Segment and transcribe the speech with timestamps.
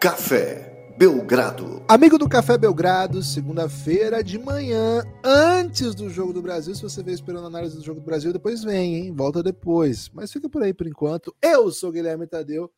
[0.00, 1.84] Café Belgrado.
[1.86, 6.74] Amigo do Café Belgrado, segunda-feira de manhã, antes do Jogo do Brasil.
[6.74, 9.14] Se você veio esperando a análise do Jogo do Brasil, depois vem, hein?
[9.14, 10.08] Volta depois.
[10.14, 11.36] Mas fica por aí por enquanto.
[11.42, 12.72] Eu sou Guilherme Tadeu.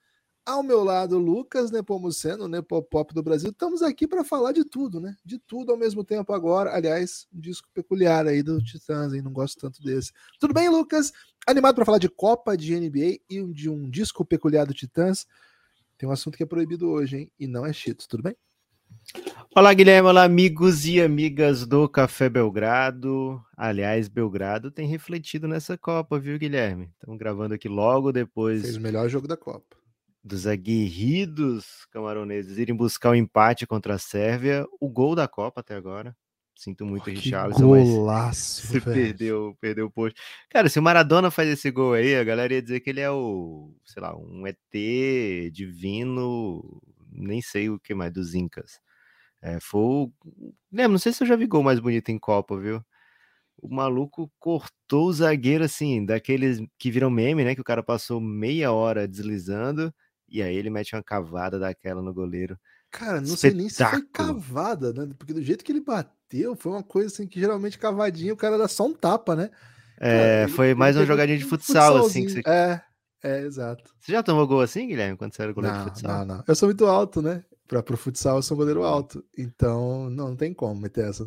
[0.45, 3.51] Ao meu lado, Lucas Nepomuceno, Nepopop do Brasil.
[3.51, 5.15] Estamos aqui para falar de tudo, né?
[5.25, 6.75] De tudo ao mesmo tempo agora.
[6.75, 9.23] Aliás, um disco peculiar aí do Titãs, hein?
[9.23, 10.11] Não gosto tanto desse.
[10.41, 11.13] Tudo bem, Lucas?
[11.47, 15.25] Animado para falar de Copa, de NBA e de um disco peculiar do Titãs.
[16.03, 17.33] Tem um assunto que é proibido hoje, hein?
[17.39, 18.35] E não é Cheetos, tudo bem?
[19.55, 20.09] Olá, Guilherme.
[20.09, 23.41] Olá, amigos e amigas do Café Belgrado.
[23.57, 26.91] Aliás, Belgrado tem refletido nessa Copa, viu, Guilherme?
[26.95, 28.63] Estamos gravando aqui logo depois.
[28.63, 29.77] Fez o melhor jogo da Copa.
[30.25, 34.67] Dos aguerridos camaroneses irem buscar o um empate contra a Sérvia.
[34.81, 36.17] O gol da Copa até agora.
[36.63, 40.21] Sinto muito, oh, Richarlison, golaço, você perdeu, perdeu o posto.
[40.49, 43.11] Cara, se o Maradona faz esse gol aí, a galera ia dizer que ele é
[43.11, 44.57] o, sei lá, um ET
[45.51, 48.81] divino, nem sei o que mais, dos Incas.
[49.43, 50.13] É, foi o...
[50.71, 52.81] Lembra, não sei se eu já vi gol mais bonito em Copa, viu?
[53.61, 57.57] O maluco cortou o zagueiro, assim, daqueles que viram meme, né?
[57.57, 59.93] Que o cara passou meia hora deslizando
[60.29, 62.57] e aí ele mete uma cavada daquela no goleiro.
[62.89, 63.39] Cara, não Espetáculo.
[63.39, 65.13] sei nem se foi cavada, né?
[65.19, 66.22] Porque do jeito que ele bateu,
[66.57, 69.51] foi uma coisa assim que geralmente cavadinha o cara dá só um tapa, né?
[69.99, 72.27] É, cara, foi ele, mais uma jogadinha de futsal, assim.
[72.27, 72.43] Que você...
[72.47, 72.81] É,
[73.23, 73.85] é, exato.
[74.01, 76.27] Você já tomou gol assim, Guilherme, quando você era goleiro não, de futsal?
[76.27, 76.45] Não, não.
[76.47, 77.45] Eu sou muito alto, né?
[77.73, 79.25] Pra, pro futsal eu sou goleiro alto.
[79.37, 81.23] Então não, não tem como meter essa.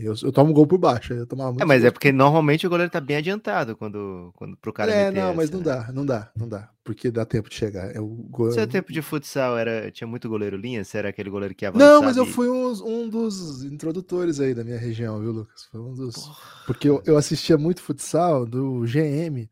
[0.00, 1.12] Eu, eu tomo gol por baixo.
[1.12, 4.56] Eu tomava muito é, mas é porque normalmente o goleiro tá bem adiantado quando, quando
[4.58, 5.64] pro cara É, não, essa, mas não né?
[5.64, 6.70] dá, não dá, não dá.
[6.84, 7.92] Porque dá tempo de chegar.
[7.96, 8.52] É o gol...
[8.52, 10.84] Seu tempo de futsal era, tinha muito goleiro linha?
[10.84, 11.92] Você era aquele goleiro que avançava?
[11.94, 15.64] Não, mas eu fui um, um dos introdutores aí da minha região, viu, Lucas?
[15.64, 16.14] Foi um dos.
[16.14, 16.36] Porra.
[16.64, 19.50] Porque eu, eu assistia muito futsal do GM.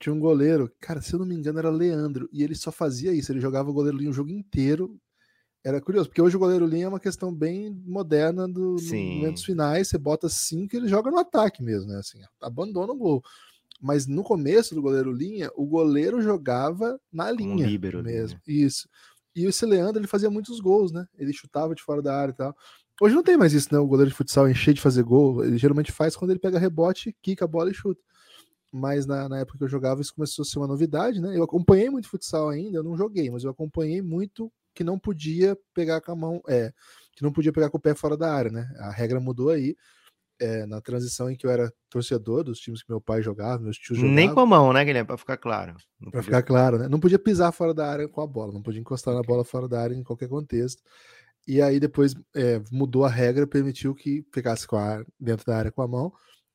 [0.00, 3.12] Tinha um goleiro, cara, se eu não me engano, era Leandro, e ele só fazia
[3.12, 4.98] isso, ele jogava o goleiro linha o jogo inteiro,
[5.64, 9.42] era curioso, porque hoje o goleiro linha é uma questão bem moderna do, nos momentos
[9.42, 9.88] finais.
[9.88, 11.98] Você bota cinco e ele joga no ataque mesmo, né?
[11.98, 13.22] Assim, abandona o gol.
[13.80, 18.36] Mas no começo do goleiro linha, o goleiro jogava na linha líbero, mesmo.
[18.36, 18.42] Né?
[18.46, 18.86] Isso.
[19.34, 21.06] E esse Leandro ele fazia muitos gols, né?
[21.18, 22.54] Ele chutava de fora da área e tal.
[23.00, 23.78] Hoje não tem mais isso, né?
[23.78, 25.42] O goleiro de futsal encher de fazer gol.
[25.42, 28.00] Ele geralmente faz quando ele pega rebote, quica a bola e chuta.
[28.70, 31.36] Mas na, na época que eu jogava, isso começou a ser uma novidade, né?
[31.36, 35.56] Eu acompanhei muito futsal ainda, eu não joguei, mas eu acompanhei muito que não podia
[35.72, 36.72] pegar com a mão, é,
[37.14, 38.68] que não podia pegar com o pé fora da área, né?
[38.78, 39.76] A regra mudou aí.
[40.40, 43.78] É, na transição em que eu era torcedor dos times que meu pai jogava, meus
[43.78, 44.16] tios jogavam.
[44.16, 45.06] Nem com a mão, né, Guilherme?
[45.06, 45.76] Para ficar claro.
[46.10, 46.88] Para ficar claro, né?
[46.88, 49.68] Não podia pisar fora da área com a bola, não podia encostar na bola fora
[49.68, 50.82] da área em qualquer contexto.
[51.46, 55.70] E aí depois é, mudou a regra, permitiu que pegasse com a, dentro da área
[55.70, 56.12] com a mão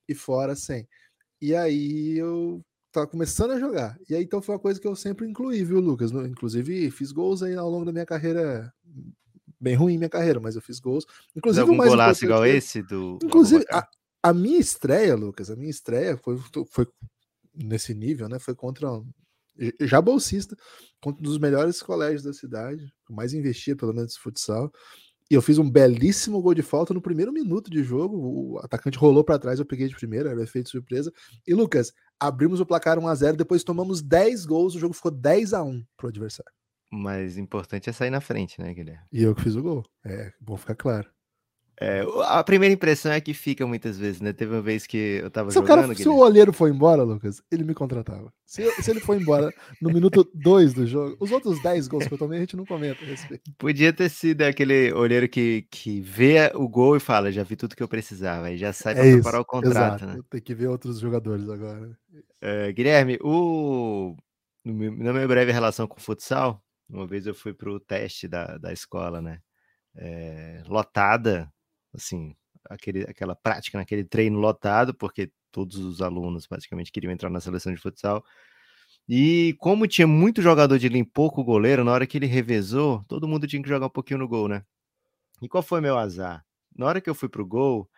[0.10, 0.86] e fora sem.
[1.42, 3.98] E aí eu tava começando a jogar.
[4.10, 6.12] E aí então foi uma coisa que eu sempre incluí, viu, Lucas?
[6.12, 8.74] Inclusive fiz gols aí ao longo da minha carreira.
[9.62, 11.06] Bem ruim minha carreira, mas eu fiz gols.
[11.36, 13.20] Inclusive algum mais golaço igual esse do.
[13.22, 13.88] Inclusive a,
[14.24, 16.38] a, minha estreia, Lucas, a minha estreia foi,
[16.70, 16.88] foi
[17.54, 18.40] nesse nível, né?
[18.40, 19.06] Foi contra um,
[19.82, 20.56] já bolsista,
[21.02, 24.72] contra um dos melhores colégios da cidade, que mais investia pelo menos em futsal.
[25.30, 28.18] E eu fiz um belíssimo gol de falta no primeiro minuto de jogo.
[28.18, 31.14] O atacante rolou para trás, eu peguei de primeira, era efeito surpresa.
[31.46, 35.12] E Lucas, abrimos o placar 1 a 0 depois tomamos 10 gols, o jogo ficou
[35.12, 36.52] 10 a 1 pro adversário.
[36.92, 39.04] Mas importante é sair na frente, né, Guilherme?
[39.12, 39.84] E eu que fiz o gol.
[40.04, 41.10] É, bom ficar claro.
[41.82, 44.34] É, a primeira impressão é que fica muitas vezes, né?
[44.34, 45.80] Teve uma vez que eu tava se jogando.
[45.80, 48.34] O cara, se o olheiro foi embora, Lucas, ele me contratava.
[48.46, 49.50] Se, se ele foi embora
[49.82, 52.66] no minuto 2 do jogo, os outros 10 gols que eu tomei, a gente não
[52.66, 53.50] comenta a respeito.
[53.58, 57.78] Podia ter sido aquele olheiro que, que vê o gol e fala: já vi tudo
[57.78, 60.06] que eu precisava, e já sai para é preparar o contrato, exato.
[60.06, 60.20] né?
[60.30, 61.98] Tem que ver outros jogadores agora.
[62.42, 64.18] É, Guilherme, o...
[64.66, 68.58] na minha breve relação com o futsal, uma vez eu fui para o teste da,
[68.58, 69.40] da escola, né?
[69.96, 71.50] É, lotada
[71.94, 72.36] assim,
[72.70, 77.74] aquele, aquela prática naquele treino lotado, porque todos os alunos basicamente queriam entrar na seleção
[77.74, 78.24] de futsal.
[79.08, 83.28] E como tinha muito jogador de linha pouco goleiro, na hora que ele revezou, todo
[83.28, 84.64] mundo tinha que jogar um pouquinho no gol, né?
[85.42, 86.46] E qual foi meu azar?
[86.76, 87.90] Na hora que eu fui pro gol,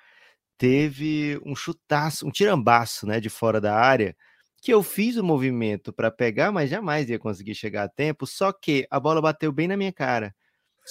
[0.58, 4.16] teve um chutaço, um tirambaço, né, de fora da área,
[4.62, 8.52] que eu fiz o movimento para pegar, mas jamais ia conseguir chegar a tempo, só
[8.54, 10.36] que a bola bateu bem na minha cara.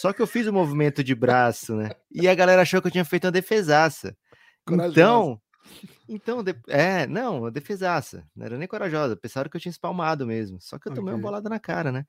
[0.00, 1.90] Só que eu fiz o movimento de braço, né?
[2.10, 4.16] E a galera achou que eu tinha feito uma defesaça.
[4.64, 4.92] Corajosa.
[4.98, 5.40] Então,
[6.08, 8.24] então, é, não, uma defesaça.
[8.34, 9.14] Não era nem corajosa.
[9.14, 10.58] Pensaram que eu tinha espalmado mesmo.
[10.58, 11.22] Só que eu tomei okay.
[11.22, 12.06] uma bolada na cara, né?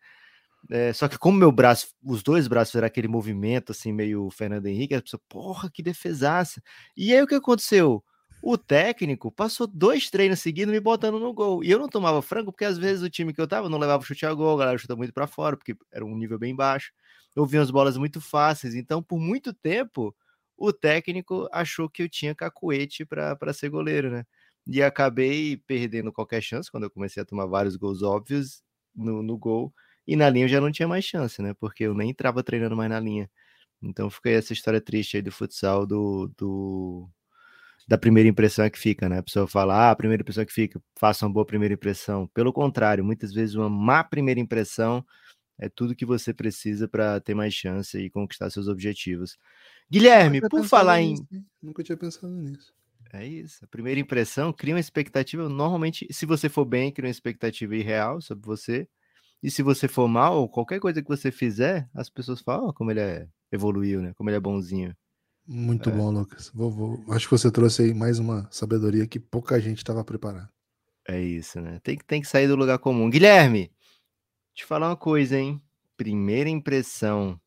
[0.69, 4.67] É, só que como meu braço, os dois braços fizeram aquele movimento assim, meio Fernando
[4.67, 6.61] Henrique, a pessoa, porra, que defesaça.
[6.95, 8.01] E aí o que aconteceu?
[8.41, 11.61] O técnico passou dois treinos seguidos me botando no gol.
[11.61, 14.03] E eu não tomava frango, porque às vezes o time que eu tava não levava
[14.05, 16.91] chute a gol, a galera chuta muito para fora, porque era um nível bem baixo.
[17.36, 18.75] Umas bolas muito fáceis.
[18.75, 20.16] Então, por muito tempo,
[20.57, 24.25] o técnico achou que eu tinha cacuete para ser goleiro, né?
[24.68, 28.62] E acabei perdendo qualquer chance quando eu comecei a tomar vários gols óbvios
[28.95, 29.74] no, no gol.
[30.07, 31.54] E na linha eu já não tinha mais chance, né?
[31.60, 33.30] Porque eu nem entrava treinando mais na linha.
[33.81, 37.10] Então fica essa história triste aí do futsal, do, do
[37.88, 39.19] da primeira impressão é que fica, né?
[39.19, 42.28] A pessoa fala, ah, a primeira impressão é que fica, faça uma boa primeira impressão.
[42.33, 45.06] Pelo contrário, muitas vezes uma má primeira impressão
[45.61, 49.37] é tudo que você precisa para ter mais chance e conquistar seus objetivos.
[49.89, 51.45] Guilherme, por falar nisso, em.
[51.61, 52.73] Nunca tinha pensado nisso.
[53.13, 53.63] É isso.
[53.63, 55.47] A primeira impressão cria uma expectativa.
[55.47, 58.87] Normalmente, se você for bem, cria uma expectativa irreal sobre você.
[59.43, 62.89] E se você for mal, qualquer coisa que você fizer, as pessoas falam oh, como
[62.89, 64.13] ele é, evoluiu, né?
[64.15, 64.95] Como ele é bonzinho.
[65.47, 65.93] Muito é.
[65.93, 66.49] bom, Lucas.
[66.53, 70.49] Vou, vou, Acho que você trouxe aí mais uma sabedoria que pouca gente estava preparada.
[71.07, 71.79] É isso, né?
[71.83, 73.09] Tem, tem que sair do lugar comum.
[73.09, 73.71] Guilherme,
[74.53, 75.62] te falar uma coisa, hein?
[75.95, 77.39] Primeira impressão.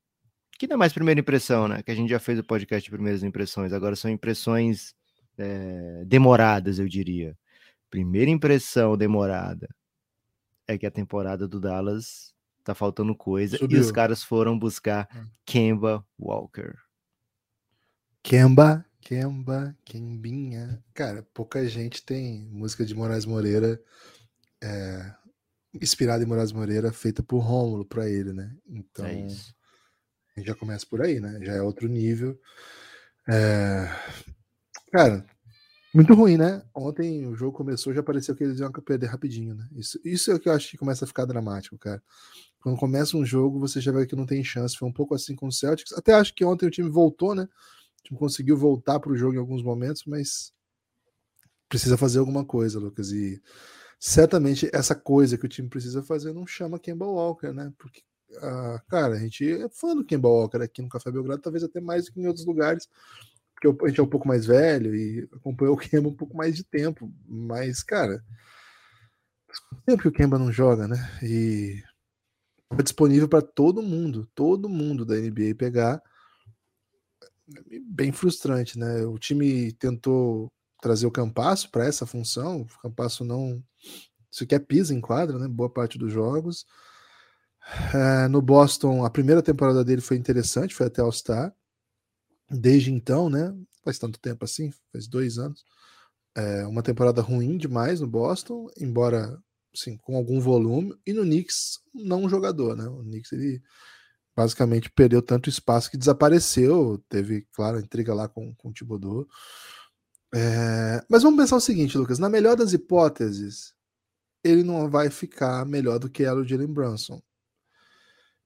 [0.58, 1.82] Que não é mais primeira impressão, né?
[1.82, 3.72] Que a gente já fez o podcast de primeiras impressões.
[3.72, 4.94] Agora são impressões
[5.36, 7.36] é, demoradas, eu diria.
[7.90, 9.68] Primeira impressão demorada
[10.66, 13.78] é que a temporada do Dallas tá faltando coisa Subiu.
[13.78, 15.26] e os caras foram buscar hum.
[15.44, 16.74] Kemba Walker.
[18.22, 20.82] Kemba, Kemba, Kembinha.
[20.94, 23.78] Cara, pouca gente tem música de Moraes Moreira
[24.62, 25.14] é,
[25.80, 28.54] inspirada em Moraes Moreira, feita por Rômulo para ele, né?
[28.66, 29.26] Então, é
[30.36, 31.38] a gente já começa por aí, né?
[31.42, 32.38] Já é outro nível.
[33.28, 33.88] É...
[34.92, 35.24] Cara,
[35.94, 36.62] muito ruim, né?
[36.74, 39.68] Ontem o jogo começou, já pareceu que eles iam perder rapidinho, né?
[39.76, 42.02] Isso, isso é o que eu acho que começa a ficar dramático, cara.
[42.60, 44.76] Quando começa um jogo, você já vê que não tem chance.
[44.76, 45.92] Foi um pouco assim com o Celtics.
[45.92, 47.44] Até acho que ontem o time voltou, né?
[47.44, 50.52] O time conseguiu voltar para o jogo em alguns momentos, mas
[51.68, 53.12] precisa fazer alguma coisa, Lucas.
[53.12, 53.40] E
[54.06, 57.72] certamente essa coisa que o time precisa fazer não chama Kemba Walker, né?
[57.78, 58.02] Porque,
[58.36, 61.80] ah, cara, a gente é fã do Kemba Walker aqui no Café Belgrado, talvez até
[61.80, 62.86] mais do que em outros lugares,
[63.54, 66.54] porque a gente é um pouco mais velho e acompanhou o Kemba um pouco mais
[66.54, 67.10] de tempo.
[67.26, 68.22] Mas, cara,
[69.86, 70.98] tempo que o Kemba não joga, né?
[71.22, 71.82] E
[72.78, 76.02] é disponível para todo mundo, todo mundo da NBA pegar.
[77.86, 79.02] Bem frustrante, né?
[79.06, 80.52] O time tentou
[80.84, 83.64] trazer o Campasso para essa função, o Campasso não
[84.30, 85.48] sequer pisa em quadra, né?
[85.48, 86.66] Boa parte dos jogos.
[87.94, 91.54] É, no Boston, a primeira temporada dele foi interessante, foi até All-Star.
[92.50, 93.56] Desde então, né?
[93.82, 95.64] Faz tanto tempo assim, faz dois anos.
[96.36, 99.42] É uma temporada ruim demais no Boston, embora
[99.74, 100.94] assim, com algum volume.
[101.06, 102.86] E no Knicks, não um jogador, né?
[102.86, 103.62] O Knicks ele
[104.36, 107.02] basicamente perdeu tanto espaço que desapareceu.
[107.08, 109.26] Teve, claro, intriga lá com, com o Thibodeau.
[110.34, 113.72] É, mas vamos pensar o seguinte, Lucas: na melhor das hipóteses,
[114.42, 117.22] ele não vai ficar melhor do que ela o Jalen Brunson.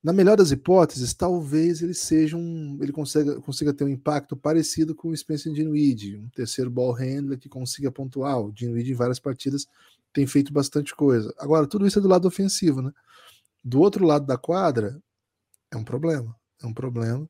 [0.02, 4.94] Na melhor das hipóteses, talvez ele seja um, ele consiga, consiga ter um impacto parecido
[4.94, 8.38] com o Spencer Dinwiddie, um terceiro ball handler que consiga pontuar.
[8.38, 9.66] O Dinwiddie em várias partidas
[10.12, 11.34] tem feito bastante coisa.
[11.38, 12.92] Agora, tudo isso é do lado ofensivo, né?
[13.64, 15.02] Do outro lado da quadra,
[15.70, 16.36] é um problema.
[16.62, 17.28] É um problema.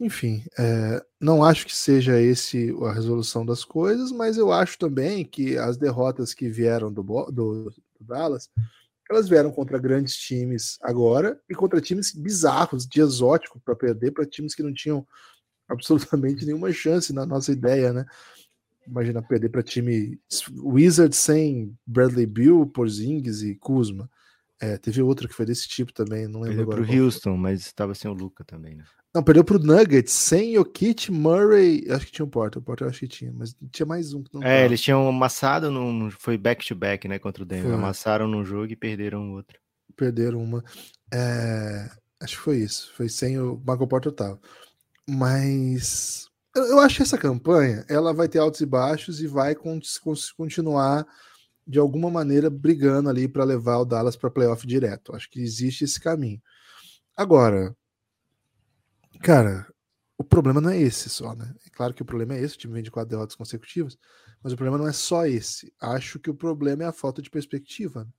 [0.00, 5.24] Enfim, é, não acho que seja esse a resolução das coisas, mas eu acho também
[5.24, 8.50] que as derrotas que vieram do, do, do Dallas,
[9.08, 14.26] elas vieram contra grandes times agora e contra times bizarros, de exótico para perder, para
[14.26, 15.06] times que não tinham
[15.68, 18.04] absolutamente nenhuma chance na nossa ideia, né?
[18.86, 20.20] Imagina perder para time
[20.56, 24.10] Wizards sem Bradley Bill, Porzingis e Kuzma.
[24.60, 27.94] É, teve outra que foi desse tipo também, não lembro Perdeu pro Houston, mas estava
[27.94, 28.84] sem o Luca também, né?
[29.14, 32.90] Não, perdeu pro Nuggets, sem Jokic, Murray, acho que tinha um Porter, o Porter eu
[32.90, 34.64] acho que tinha, mas tinha mais um É, tava.
[34.64, 37.74] eles tinham amassado, num, foi back-to-back, né, contra o Denver, foi.
[37.74, 39.60] amassaram num jogo e perderam o outro.
[39.96, 40.64] Perderam uma,
[41.12, 41.88] é,
[42.20, 44.40] acho que foi isso, foi sem o Michael Porter tava.
[45.08, 49.54] Mas eu, eu acho que essa campanha, ela vai ter altos e baixos e vai
[49.54, 49.78] con
[50.36, 51.06] continuar
[51.66, 55.14] de alguma maneira brigando ali para levar o Dallas para playoff direto.
[55.14, 56.40] Acho que existe esse caminho.
[57.16, 57.76] Agora,
[59.24, 59.66] Cara,
[60.18, 61.54] o problema não é esse só, né?
[61.66, 63.96] É claro que o problema é esse, o time vem de quatro derrotas consecutivas,
[64.42, 65.72] mas o problema não é só esse.
[65.80, 68.04] Acho que o problema é a falta de perspectiva.
[68.04, 68.10] Né?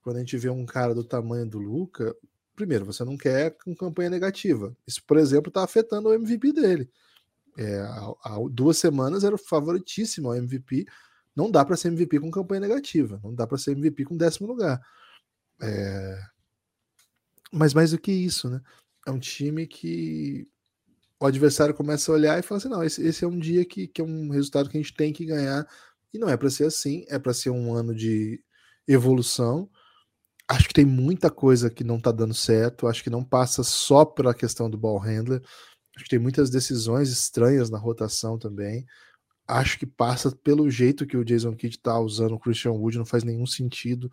[0.00, 2.16] Quando a gente vê um cara do tamanho do Luca,
[2.56, 4.74] primeiro, você não quer com campanha negativa.
[4.86, 6.90] Isso, por exemplo, está afetando o MVP dele.
[7.58, 10.86] É, há, há, duas semanas era o favoritíssimo ao MVP.
[11.36, 13.20] Não dá para ser MVP com campanha negativa.
[13.22, 14.80] Não dá para ser MVP com décimo lugar.
[15.60, 16.18] É...
[17.52, 18.62] Mas mais do que isso, né?
[19.08, 20.46] É um time que
[21.20, 23.88] o adversário começa a olhar e fala assim: não, esse, esse é um dia que,
[23.88, 25.66] que é um resultado que a gente tem que ganhar.
[26.12, 28.42] E não é para ser assim, é para ser um ano de
[28.86, 29.68] evolução.
[30.48, 32.86] Acho que tem muita coisa que não tá dando certo.
[32.86, 35.42] Acho que não passa só pela questão do ball handler.
[35.94, 38.86] Acho que tem muitas decisões estranhas na rotação também.
[39.46, 43.06] Acho que passa pelo jeito que o Jason Kidd tá usando o Christian Wood, não
[43.06, 44.10] faz nenhum sentido.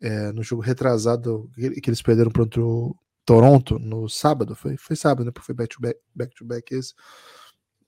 [0.00, 2.94] É, no jogo retrasado que eles perderam contra o
[3.24, 5.30] Toronto no sábado, foi, foi sábado, né?
[5.30, 6.94] Porque foi back-to-back back to back esse,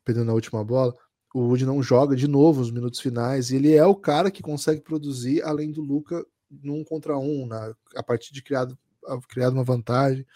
[0.05, 0.95] perdendo a última bola.
[1.35, 4.43] O Wood não joga de novo os minutos finais e ele é o cara que
[4.43, 8.78] consegue produzir além do Luca num contra um, na, a partir de criado,
[9.28, 10.26] criado uma vantagem.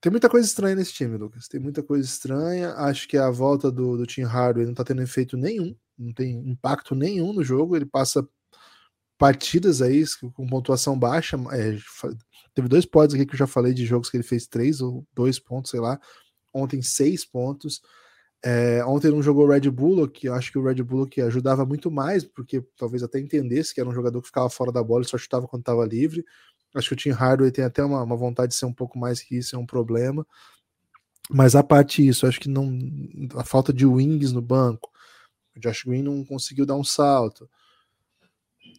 [0.00, 1.46] Tem muita coisa estranha nesse time, Lucas.
[1.46, 2.72] Tem muita coisa estranha.
[2.74, 6.32] Acho que a volta do, do Tim Hardaway não tá tendo efeito nenhum, não tem
[6.48, 7.76] impacto nenhum no jogo.
[7.76, 8.26] Ele passa
[9.20, 10.02] partidas aí
[10.34, 11.36] com pontuação baixa.
[11.52, 11.76] É,
[12.54, 15.06] teve dois pods aqui que eu já falei de jogos que ele fez três ou
[15.14, 16.00] dois pontos, sei lá.
[16.54, 17.82] Ontem, seis pontos.
[18.42, 21.66] É, ontem não jogou Red Bull, que eu acho que o Red Bull que ajudava
[21.66, 25.02] muito mais, porque talvez até entendesse que era um jogador que ficava fora da bola
[25.02, 26.24] e só chutava quando estava livre.
[26.74, 29.20] Acho que o Tim Hardaway tem até uma, uma, vontade de ser um pouco mais
[29.20, 30.26] que isso, é um problema.
[31.30, 32.78] Mas a parte disso, acho que não.
[33.36, 34.90] A falta de wings no banco.
[35.54, 37.48] O Josh Green não conseguiu dar um salto.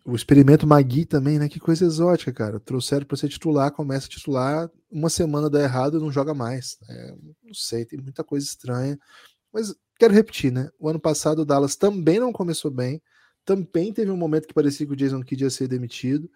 [0.03, 1.47] O experimento Magui também, né?
[1.47, 2.59] Que coisa exótica, cara.
[2.59, 6.77] Trouxeram para ser titular, começa a titular, uma semana dá errado não joga mais.
[6.89, 8.99] É, não sei, tem muita coisa estranha.
[9.53, 10.69] Mas quero repetir, né?
[10.79, 13.01] O ano passado o Dallas também não começou bem.
[13.45, 16.29] Também teve um momento que parecia que o Jason Kidd ia ser demitido.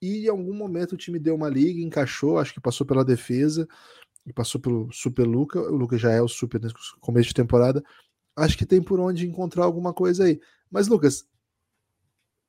[0.00, 3.66] E em algum momento o time deu uma liga, encaixou, acho que passou pela defesa
[4.26, 5.60] e passou pelo Super Luca.
[5.60, 6.70] O Luca já é o Super no
[7.00, 7.82] começo de temporada.
[8.36, 10.38] Acho que tem por onde encontrar alguma coisa aí.
[10.70, 11.26] Mas, Lucas,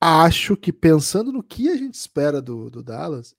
[0.08, 3.36] acho que pensando no que a gente espera do, do Dallas,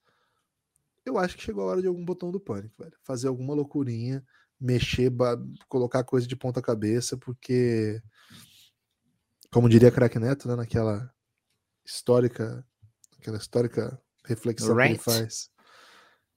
[1.05, 2.97] eu acho que chegou a hora de algum botão do pânico, velho.
[3.03, 4.25] Fazer alguma loucurinha
[4.61, 5.13] mexer,
[5.69, 8.03] colocar coisa de ponta cabeça, porque,
[9.53, 11.13] como diria Crack Neto, né, naquela
[11.85, 12.67] histórica,
[13.19, 14.87] aquela histórica reflexão Rant.
[14.87, 15.51] que ele faz.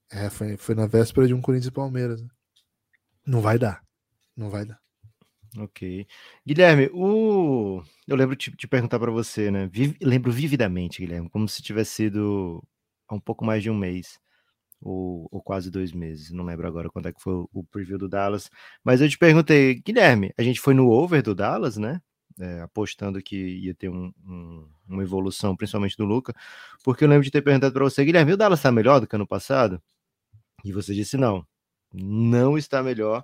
[0.09, 2.21] É, foi, foi na véspera de um Corinthians e Palmeiras.
[2.21, 2.29] Né?
[3.25, 3.83] Não vai dar.
[4.35, 4.79] Não vai dar.
[5.58, 6.08] Ok.
[6.46, 7.84] Guilherme, o...
[8.08, 9.67] eu lembro de te perguntar para você, né?
[9.67, 9.98] Vive...
[10.01, 12.63] Lembro vividamente, Guilherme, como se tivesse sido
[13.08, 14.17] há um pouco mais de um mês
[14.81, 18.10] ou, ou, quase dois meses, não lembro agora quando é que foi o preview do
[18.10, 18.50] Dallas,
[18.84, 22.01] mas eu te perguntei, Guilherme, a gente foi no over do Dallas, né?
[22.39, 26.34] É, apostando que ia ter um, um, uma evolução, principalmente do Luca,
[26.84, 29.15] porque eu lembro de ter perguntado para você, Guilherme, o Dallas está melhor do que
[29.15, 29.81] ano passado?
[30.63, 31.46] E você disse não,
[31.93, 33.24] não está melhor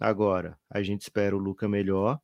[0.00, 0.58] agora.
[0.68, 2.20] A gente espera o Luca melhor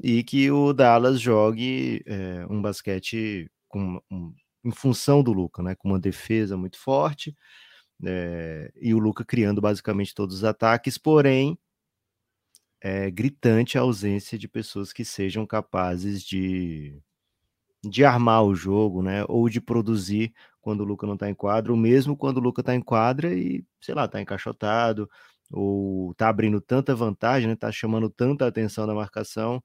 [0.00, 5.74] e que o Dallas jogue é, um basquete com, um, em função do Luca, né?
[5.74, 7.34] Com uma defesa muito forte,
[8.04, 11.58] é, e o Luca criando basicamente todos os ataques, porém
[12.80, 17.00] é gritante a ausência de pessoas que sejam capazes de,
[17.84, 19.24] de armar o jogo, né?
[19.28, 22.60] Ou de produzir quando o Luca não está em quadra, ou mesmo quando o Luca
[22.62, 25.10] está em quadra e, sei lá, está encaixotado,
[25.50, 27.56] ou está abrindo tanta vantagem, né?
[27.56, 29.62] Tá chamando tanta atenção da marcação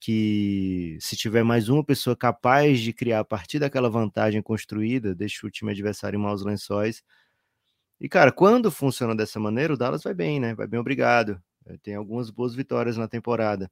[0.00, 5.46] que se tiver mais uma pessoa capaz de criar a partir daquela vantagem construída, deixa
[5.46, 7.02] o time adversário em maus lençóis,
[8.00, 10.54] e, cara, quando funciona dessa maneira, o Dallas vai bem, né?
[10.54, 11.40] Vai bem, obrigado.
[11.66, 13.70] Eh, tem algumas boas vitórias na temporada.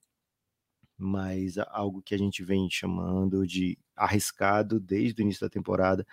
[0.97, 6.07] Mas algo que a gente vem chamando de arriscado desde o início da temporada.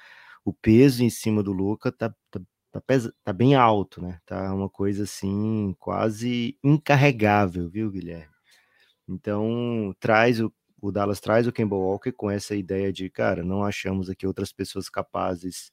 [0.46, 2.42] O peso em cima do Luca tá, tá,
[2.76, 4.20] tá, pesa, tá bem alto, né?
[4.26, 8.34] Tá uma coisa assim, quase incarregável, viu, Guilherme?
[9.08, 13.64] Então, traz o, o Dallas traz o Kemba Walker com essa ideia de, cara, não
[13.64, 15.72] achamos aqui outras pessoas capazes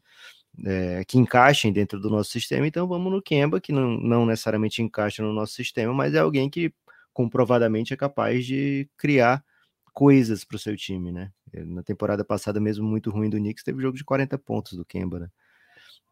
[0.64, 4.82] é, que encaixem dentro do nosso sistema, então vamos no Kemba, que não, não necessariamente
[4.82, 6.72] encaixa no nosso sistema, mas é alguém que
[7.12, 9.44] comprovadamente é capaz de criar
[9.92, 11.32] coisas para o seu time, né?
[11.52, 14.84] Eh, na temporada passada, mesmo muito ruim do Knicks, teve jogo de 40 pontos do
[14.84, 15.28] Kemba, né?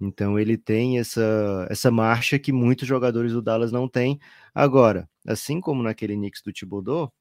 [0.01, 4.19] Então ele tem essa, essa marcha que muitos jogadores do Dallas não têm.
[4.55, 7.13] Agora, assim como naquele Knicks do Thibodeau,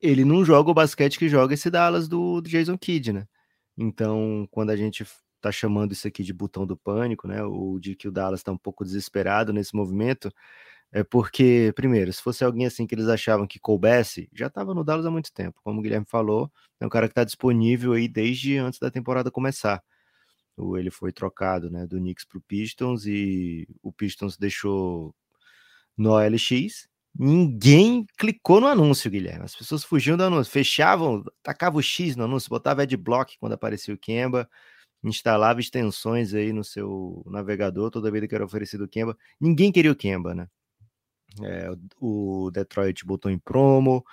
[0.00, 3.26] ele não joga o basquete que joga esse Dallas do, do Jason Kidd, né?
[3.76, 5.04] Então, quando a gente
[5.40, 7.42] tá chamando isso aqui de botão do pânico, né?
[7.44, 10.30] Ou de que o Dallas está um pouco desesperado nesse movimento,
[10.92, 14.84] é porque, primeiro, se fosse alguém assim que eles achavam que coubesse, já estava no
[14.84, 15.60] Dallas há muito tempo.
[15.64, 19.30] Como o Guilherme falou, é um cara que está disponível aí desde antes da temporada
[19.30, 19.82] começar.
[20.76, 25.14] Ele foi trocado, né, do Knicks para o Pistons e o Pistons deixou
[25.96, 26.88] no OLX.
[27.18, 29.44] Ninguém clicou no anúncio, Guilherme.
[29.44, 33.94] As pessoas fugiam do anúncio, fechavam, tacavam o X no anúncio, botava adblock quando aparecia
[33.94, 34.48] o Kemba
[35.02, 39.16] instalava extensões aí no seu navegador toda vez que era oferecido o Kemba.
[39.40, 40.48] Ninguém queria o Kemba, né?
[41.42, 44.04] É, o Detroit botou em promo,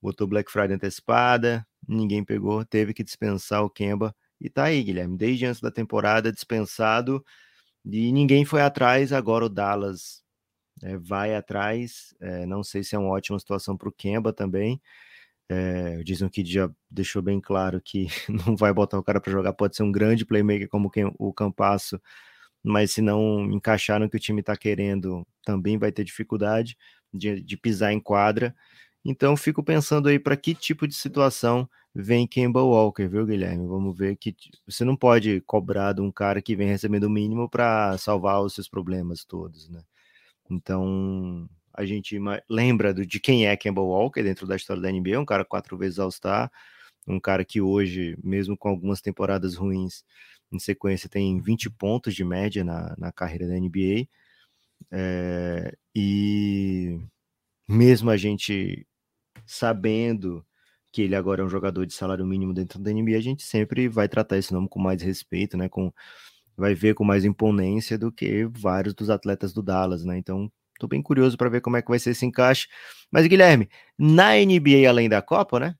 [0.00, 5.16] botou Black Friday antecipada, ninguém pegou, teve que dispensar o Kemba E tá aí, Guilherme,
[5.16, 7.24] desde antes da temporada, dispensado,
[7.84, 9.12] e ninguém foi atrás.
[9.12, 10.22] Agora o Dallas
[10.82, 12.14] é, vai atrás.
[12.20, 14.80] É, não sei se é uma ótima situação para o Kemba também.
[15.48, 18.06] É, dizem que já deixou bem claro que
[18.46, 19.52] não vai botar o cara para jogar.
[19.52, 22.00] Pode ser um grande playmaker como o Campasso,
[22.62, 26.76] mas se não encaixar no que o time está querendo, também vai ter dificuldade
[27.12, 28.54] de, de pisar em quadra.
[29.04, 33.66] Então, fico pensando aí para que tipo de situação vem Kemba Walker, viu, Guilherme?
[33.66, 34.36] Vamos ver que
[34.66, 38.54] você não pode cobrar de um cara que vem recebendo o mínimo para salvar os
[38.54, 39.82] seus problemas todos, né?
[40.50, 45.24] Então, a gente lembra de quem é Kemba Walker dentro da história da NBA, um
[45.24, 46.52] cara quatro vezes All-Star,
[47.08, 50.04] um cara que hoje, mesmo com algumas temporadas ruins
[50.52, 54.06] em sequência, tem 20 pontos de média na, na carreira da NBA.
[54.92, 57.00] É, e
[57.68, 58.86] mesmo a gente
[59.46, 60.45] sabendo
[60.96, 63.86] que ele agora é um jogador de salário mínimo dentro da NBA, a gente sempre
[63.86, 65.68] vai tratar esse nome com mais respeito, né?
[65.68, 65.92] Com,
[66.56, 70.16] vai ver com mais imponência do que vários dos atletas do Dallas, né?
[70.16, 70.50] Então,
[70.80, 72.66] tô bem curioso para ver como é que vai ser esse encaixe.
[73.12, 75.74] Mas, Guilherme, na NBA, além da Copa, né?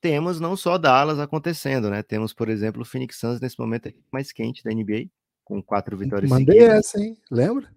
[0.00, 2.02] Temos não só Dallas acontecendo, né?
[2.02, 5.10] Temos, por exemplo, o Phoenix Suns nesse momento mais quente da NBA,
[5.44, 6.78] com quatro vitórias Mandei seguidas.
[6.78, 7.14] essa, hein?
[7.30, 7.70] Lembra?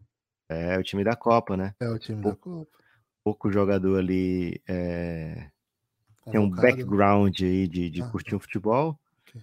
[0.48, 1.76] É, o time da Copa, né?
[1.82, 2.84] É o time da Copa
[3.24, 5.50] pouco jogador ali é,
[6.32, 8.98] tem um background aí de, de ah, curtir um futebol.
[9.28, 9.42] Okay.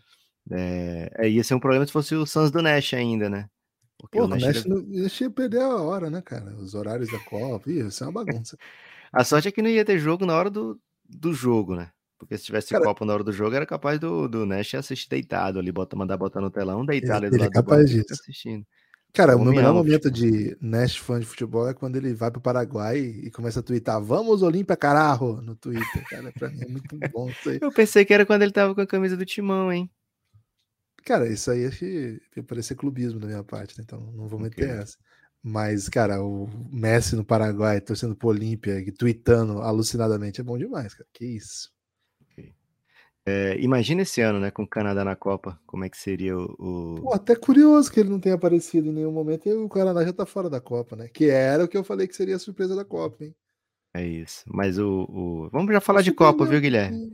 [0.51, 3.49] É, ia ser um problema se fosse o Suns do Nash ainda, né?
[3.99, 6.55] Porque Pô, o Nash, Nash não, ia perder a hora, né, cara?
[6.57, 8.57] Os horários da Copa, ia ser uma bagunça.
[9.13, 11.91] a sorte é que não ia ter jogo na hora do, do jogo, né?
[12.19, 15.09] Porque se tivesse cara, Copa na hora do jogo, era capaz do, do Nash assistir
[15.09, 17.97] deitado ali, bota, mandar botar no telão, deitado ele, ali do lado é capaz do
[17.97, 18.13] disso.
[18.13, 18.67] assistindo.
[19.13, 22.41] Cara, o meu melhor momento de Nash fã de futebol é quando ele vai pro
[22.41, 26.33] Paraguai e começa a twittar Vamos Olímpia Carajo no Twitter, cara.
[26.33, 27.59] Pra mim é muito bom isso aí.
[27.63, 29.91] Eu pensei que era quando ele tava com a camisa do Timão, hein?
[31.05, 33.85] Cara, isso aí acho que parecer clubismo da minha parte, né?
[33.85, 34.77] então não vou meter okay.
[34.79, 34.97] essa.
[35.43, 40.95] Mas, cara, o Messi no Paraguai torcendo pro Olímpia e tweetando alucinadamente é bom demais,
[40.95, 41.09] cara.
[41.13, 41.71] Que isso.
[43.27, 46.55] É, imagina esse ano, né, com o Canadá na Copa, como é que seria o.
[46.59, 47.03] o...
[47.03, 50.13] Pô, até curioso que ele não tenha aparecido em nenhum momento e o Canadá já
[50.13, 51.09] tá fora da Copa, né?
[51.09, 53.35] Que era o que eu falei que seria a surpresa da Copa, hein?
[53.95, 54.45] É isso.
[54.47, 55.07] Mas o.
[55.09, 55.51] o...
[55.51, 57.13] Vamos já falar de Copa, viu, Guilherme?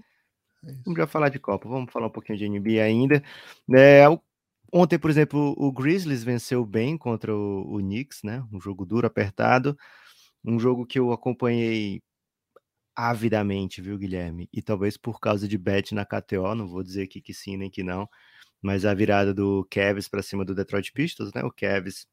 [0.65, 1.69] É vamos já falar de Copa.
[1.69, 3.23] Vamos falar um pouquinho de NBA ainda.
[3.75, 4.05] É,
[4.73, 8.45] ontem, por exemplo, o Grizzlies venceu bem contra o, o Knicks, né?
[8.53, 9.77] Um jogo duro, apertado.
[10.45, 12.03] Um jogo que eu acompanhei
[12.97, 14.49] avidamente, viu, Guilherme?
[14.53, 17.71] E talvez por causa de bet na KTO, não vou dizer aqui que sim nem
[17.71, 18.09] que não,
[18.63, 21.43] mas a virada do Cavs para cima do Detroit Pistons, né?
[21.45, 22.07] O Cavs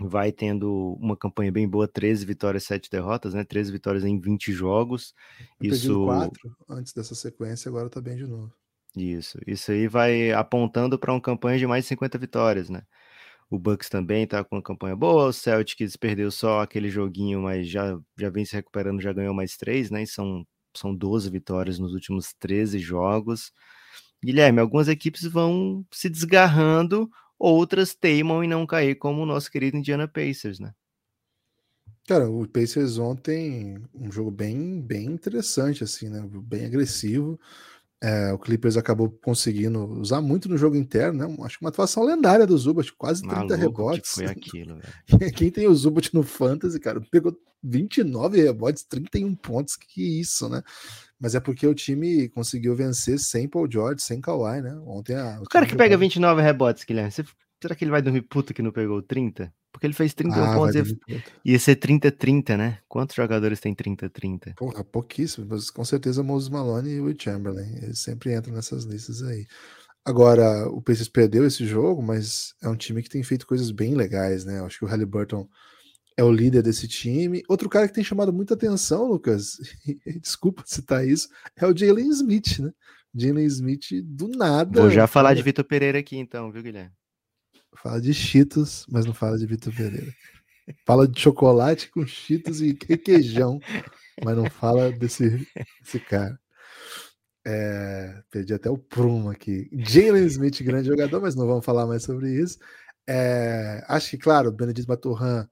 [0.00, 3.44] vai tendo uma campanha bem boa, 13 vitórias, 7 derrotas, né?
[3.44, 5.14] 13 vitórias em 20 jogos.
[5.60, 8.52] Isso quatro antes dessa sequência, agora tá bem de novo.
[8.96, 12.82] Isso, isso aí vai apontando para uma campanha de mais de 50 vitórias, né?
[13.50, 15.26] O Bucks também tá com uma campanha boa.
[15.26, 19.56] O Celtics perdeu só aquele joguinho, mas já, já vem se recuperando, já ganhou mais
[19.56, 20.04] três, né?
[20.04, 23.52] E são, são 12 vitórias nos últimos 13 jogos.
[24.24, 29.76] Guilherme, algumas equipes vão se desgarrando, outras teimam em não cair, como o nosso querido
[29.76, 30.72] Indiana Pacers, né?
[32.06, 36.20] Cara, o Pacers ontem um jogo bem, bem interessante, assim, né?
[36.42, 37.38] Bem agressivo.
[38.02, 41.36] É, o Clippers acabou conseguindo usar muito no jogo interno, né?
[41.44, 44.12] Acho que uma atuação lendária do Zubat, quase 30 Maluco rebotes.
[44.12, 45.32] foi aquilo, velho.
[45.36, 50.62] Quem tem o Zubat no Fantasy, cara, pegou 29 rebotes, 31 pontos, que isso, né?
[51.20, 54.74] Mas é porque o time conseguiu vencer sem Paul George, sem Kawhi, né?
[54.86, 57.12] Ontem a, o, o cara que pega 29 rebotes, Guilherme,
[57.60, 59.52] será que ele vai dormir puto que não pegou 30?
[59.72, 60.74] Porque ele fez 31 ah, pontos.
[61.08, 62.78] Ia, ia ser 30-30, né?
[62.88, 64.54] Quantos jogadores tem 30-30?
[64.56, 65.46] Porra, pouquíssimo.
[65.48, 67.76] Mas com certeza Moses Malone e o Chamberlain.
[67.82, 69.46] Eles sempre entram nessas listas aí.
[70.04, 73.94] Agora, o Pacers perdeu esse jogo, mas é um time que tem feito coisas bem
[73.94, 74.60] legais, né?
[74.60, 75.48] Acho que o Halliburton
[76.16, 77.42] é o líder desse time.
[77.48, 79.58] Outro cara que tem chamado muita atenção, Lucas,
[80.20, 82.72] desculpa citar isso, é o Jalen Smith, né?
[83.14, 84.80] Jalen Smith, do nada.
[84.80, 86.92] Vou já falar de Vitor Pereira aqui, então, viu, Guilherme?
[87.76, 90.12] Fala de Cheetos, mas não fala de Vitor Pereira.
[90.86, 93.60] Fala de chocolate com Cheetos e requeijão,
[94.24, 95.46] mas não fala desse,
[95.80, 96.38] desse cara.
[97.44, 99.68] É, perdi até o prumo aqui.
[99.72, 102.58] Jalen Smith, grande jogador, mas não vamos falar mais sobre isso.
[103.08, 105.48] É, acho que, claro, Benedito Maturran,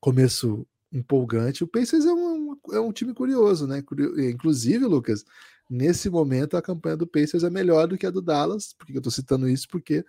[0.00, 1.62] começo empolgante.
[1.62, 3.82] O Pacers é um, é um time curioso, né?
[4.30, 5.24] Inclusive, Lucas,
[5.68, 8.74] nesse momento a campanha do Pacers é melhor do que a do Dallas.
[8.74, 9.68] Por que eu tô citando isso?
[9.68, 10.04] Porque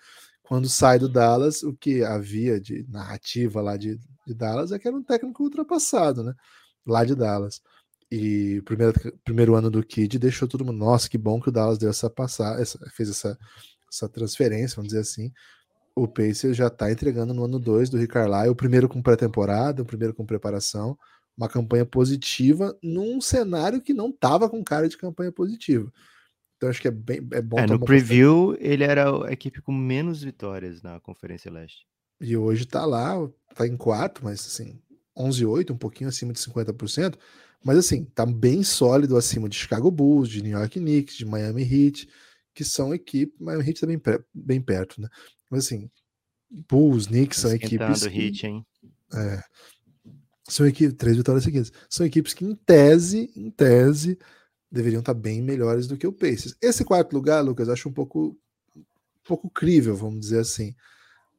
[0.49, 4.87] quando sai do Dallas, o que havia de narrativa lá de, de Dallas é que
[4.87, 6.33] era um técnico ultrapassado, né?
[6.85, 7.61] Lá de Dallas.
[8.11, 11.51] E o primeiro, primeiro ano do Kid deixou todo mundo, nossa, que bom que o
[11.51, 13.37] Dallas deu essa passar, essa, fez essa
[13.91, 15.31] essa transferência, vamos dizer assim,
[15.95, 19.81] o Pacers já está entregando no ano 2 do Rick Carlisle, o primeiro com pré-temporada,
[19.81, 20.97] o primeiro com preparação,
[21.37, 25.91] uma campanha positiva num cenário que não estava com cara de campanha positiva.
[26.59, 27.57] Então acho que é bem é bom.
[27.57, 31.87] É, no preview ele era a equipe com menos vitórias na Conferência Leste.
[32.19, 33.15] E hoje está lá,
[33.49, 34.77] está em quarto, mas assim,
[35.17, 37.17] 11-8, um pouquinho acima de 50%,
[37.63, 41.63] mas assim, tá bem sólido acima de Chicago Bulls, de New York Knicks, de Miami
[41.63, 42.09] Heat,
[42.53, 44.01] que são equipes, Miami Heat tá bem,
[44.33, 45.07] bem perto, né?
[45.49, 45.89] Mas assim,
[46.49, 48.05] Bulls, Knicks são equipes.
[48.05, 48.65] Que, hit, hein?
[49.13, 49.41] É,
[50.43, 51.71] são equipes, três vitórias seguidas.
[51.89, 54.19] São equipes que, em tese, em tese,
[54.71, 56.55] deveriam estar bem melhores do que o Pacers.
[56.61, 58.37] Esse quarto lugar, Lucas, acho um pouco,
[58.75, 58.83] um
[59.23, 60.75] pouco crível, vamos dizer assim.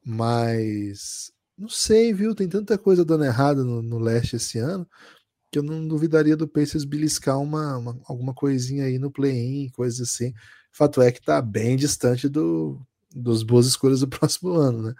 [0.03, 2.35] Mas não sei, viu?
[2.35, 4.87] Tem tanta coisa dando errado no, no leste esse ano
[5.51, 9.99] que eu não duvidaria do Pacers beliscar uma, uma alguma coisinha aí no play-in, coisas
[10.09, 10.33] assim.
[10.71, 12.79] Fato é que está bem distante do,
[13.13, 14.93] dos boas escolhas do próximo ano, né?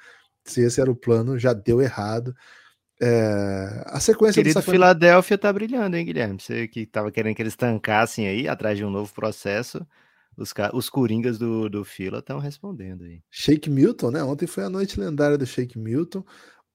[0.43, 2.35] Se esse era o plano, já deu errado.
[3.03, 4.79] É, a sequência Querido do Sacramento...
[4.79, 6.39] Filadélfia tá brilhando, hein, Guilherme?
[6.39, 9.85] Você que tava querendo que eles tancassem aí, atrás de um novo processo,
[10.37, 13.23] os, os coringas do, do Fila estão respondendo aí.
[13.31, 14.23] Shake Milton, né?
[14.23, 16.23] Ontem foi a noite lendária do Shake Milton.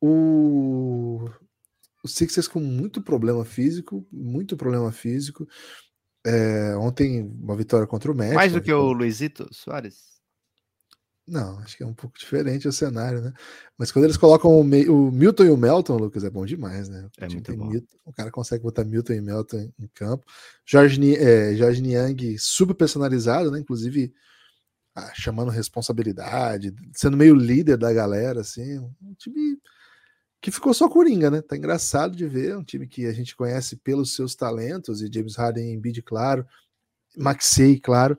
[0.00, 1.30] O,
[2.02, 5.46] o Sixers com muito problema físico, muito problema físico.
[6.26, 8.34] É, ontem, uma vitória contra o México.
[8.34, 10.15] Mais do que o Luizito Soares?
[11.26, 13.32] Não, acho que é um pouco diferente o cenário, né?
[13.76, 17.08] Mas quando eles colocam o, o Milton e o Melton, Lucas, é bom demais, né?
[17.18, 17.66] É muito bom.
[17.66, 20.24] Milton, o cara consegue botar Milton e Melton em, em campo.
[20.64, 23.58] Jorge, é, Jorge Niang super personalizado, né?
[23.58, 24.14] Inclusive
[24.94, 28.78] ah, chamando responsabilidade, sendo meio líder da galera, assim.
[28.78, 29.60] Um time
[30.40, 31.42] que ficou só coringa, né?
[31.42, 32.56] Tá engraçado de ver.
[32.56, 36.46] Um time que a gente conhece pelos seus talentos, e James Harden em bid, claro.
[37.16, 38.16] Maxey, claro.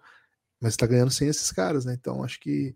[0.59, 1.93] Mas tá ganhando sem esses caras, né?
[1.93, 2.75] Então acho que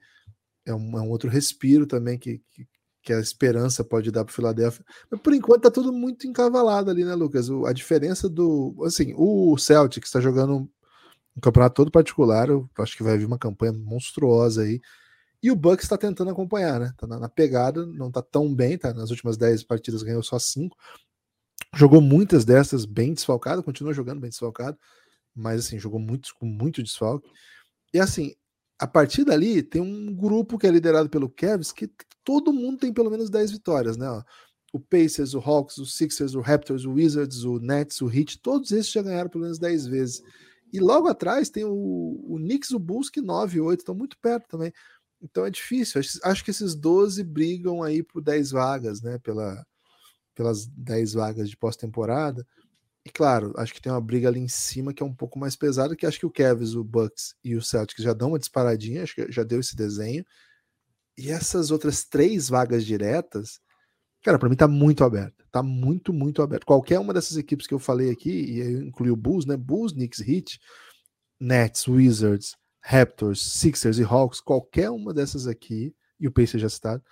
[0.65, 2.67] é um, é um outro respiro também que, que,
[3.03, 4.85] que, a esperança pode dar para o Philadelphia.
[5.09, 7.49] Mas por enquanto tá tudo muito encavalado ali, né, Lucas?
[7.49, 8.75] O, a diferença do.
[8.85, 10.69] Assim, o Celtic está jogando
[11.35, 14.81] um campeonato todo particular, eu acho que vai vir uma campanha monstruosa aí.
[15.43, 16.93] E o Bucks está tentando acompanhar, né?
[16.97, 18.93] Tá na, na, pegada, não tá tão bem, tá?
[18.93, 20.77] Nas últimas 10 partidas ganhou só 5.
[21.73, 24.77] Jogou muitas dessas bem desfalcado, continua jogando bem desfalcado,
[25.33, 27.29] mas assim, jogou muitos com muito desfalque.
[27.93, 28.35] E assim,
[28.81, 31.87] a partir dali, tem um grupo que é liderado pelo Cavs que
[32.23, 34.07] todo mundo tem pelo menos 10 vitórias, né?
[34.73, 38.71] O Pacers, o Hawks, o Sixers, o Raptors, o Wizards, o Nets, o Heat, todos
[38.71, 40.23] esses já ganharam pelo menos 10 vezes.
[40.73, 41.71] E logo atrás tem o,
[42.27, 44.73] o Knicks, o Bulls, que 9 e 8 estão muito perto também.
[45.21, 45.99] Então é difícil.
[45.99, 49.19] Acho, acho, que esses 12 brigam aí por 10 vagas, né?
[49.19, 49.63] Pela,
[50.33, 52.43] pelas 10 vagas de pós-temporada.
[53.05, 55.55] E claro, acho que tem uma briga ali em cima que é um pouco mais
[55.55, 59.01] pesada, que acho que o Cavs, o Bucks e o Celtics já dão uma disparadinha,
[59.01, 60.23] acho que já deu esse desenho.
[61.17, 63.59] E essas outras três vagas diretas,
[64.23, 65.45] cara, para mim tá muito aberto.
[65.51, 66.65] Tá muito, muito aberto.
[66.65, 69.57] Qualquer uma dessas equipes que eu falei aqui, e eu incluí o Bulls, né?
[69.57, 70.59] Bulls, Knicks, Heat,
[71.39, 77.03] Nets, Wizards, Raptors, Sixers e Hawks, qualquer uma dessas aqui, e o Pacers já citado,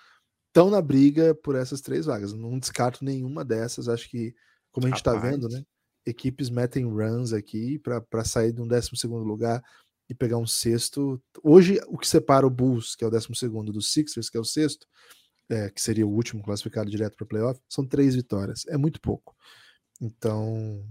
[0.48, 2.32] estão na briga por essas três vagas.
[2.32, 3.90] Não descarto nenhuma dessas.
[3.90, 4.34] Acho que,
[4.72, 5.64] como a gente está vendo, né?
[6.10, 9.64] Equipes metem runs aqui para sair de um 12 lugar
[10.10, 11.22] e pegar um sexto.
[11.44, 13.28] Hoje, o que separa o Bulls, que é o 12
[13.72, 14.88] do Sixers, que é o sexto,
[15.50, 18.66] é, que seria o último classificado direto para playoff, são três vitórias.
[18.68, 19.36] É muito pouco.
[20.02, 20.84] Então.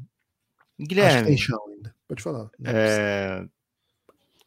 [0.78, 1.28] Guilherme.
[1.28, 1.94] tem chão ainda.
[2.06, 2.50] Pode falar.
[2.64, 3.44] É...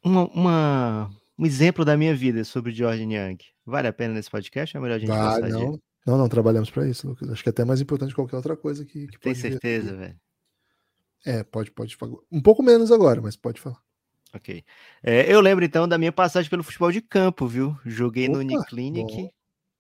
[0.04, 3.38] Uma, uma, um exemplo da minha vida sobre George Young.
[3.66, 4.76] Vale a pena nesse podcast?
[4.76, 5.74] É melhor a gente vale, não.
[5.74, 5.82] De...
[6.06, 7.30] Não, não trabalhamos para isso, Lucas.
[7.30, 10.20] Acho que é até mais importante que qualquer outra coisa que, que Tem certeza, velho?
[11.26, 12.18] É, pode, pode falar.
[12.32, 13.82] Um pouco menos agora, mas pode falar.
[14.34, 14.64] Ok.
[15.04, 17.78] É, eu lembro então da minha passagem pelo futebol de campo, viu?
[17.86, 19.30] Joguei Opa, no Uniclinic.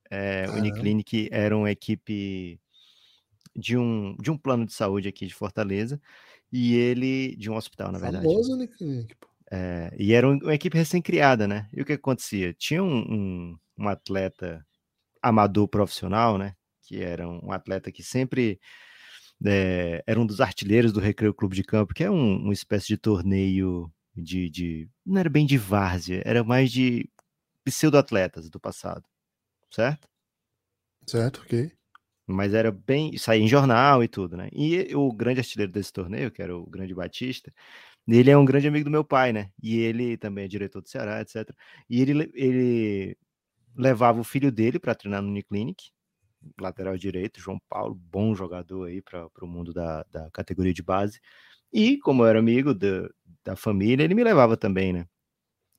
[0.10, 2.60] É, o Uniclinic era uma equipe
[3.56, 6.02] de um, de um plano de saúde aqui de Fortaleza.
[6.52, 7.36] E ele.
[7.38, 8.26] De um hospital, na verdade.
[8.26, 9.28] Famoso Uniclinic, pô.
[9.54, 11.68] É, e era uma equipe recém-criada, né?
[11.74, 12.54] E o que acontecia?
[12.54, 14.66] Tinha um, um, um atleta
[15.22, 16.56] amador profissional, né?
[16.84, 18.60] Que era um atleta que sempre
[19.46, 22.88] é, era um dos artilheiros do Recreio Clube de Campo, que é um, uma espécie
[22.88, 27.10] de torneio de, de, Não era bem de várzea, era mais de
[27.64, 29.04] pseudo-atletas do passado,
[29.72, 30.08] certo?
[31.08, 31.72] Certo, ok.
[32.28, 33.18] Mas era bem.
[33.18, 34.50] saía em jornal e tudo, né?
[34.54, 37.52] E o grande artilheiro desse torneio, que era o Grande Batista,
[38.08, 39.52] ele é um grande amigo do meu pai, né?
[39.62, 41.50] E ele também é diretor do Ceará, etc.
[41.90, 43.18] E ele, ele
[43.76, 45.92] levava o filho dele para treinar no Uniclinic,
[46.60, 51.20] lateral direito, João Paulo, bom jogador aí para o mundo da, da categoria de base.
[51.74, 53.10] E como eu era amigo da,
[53.44, 55.06] da família, ele me levava também, né?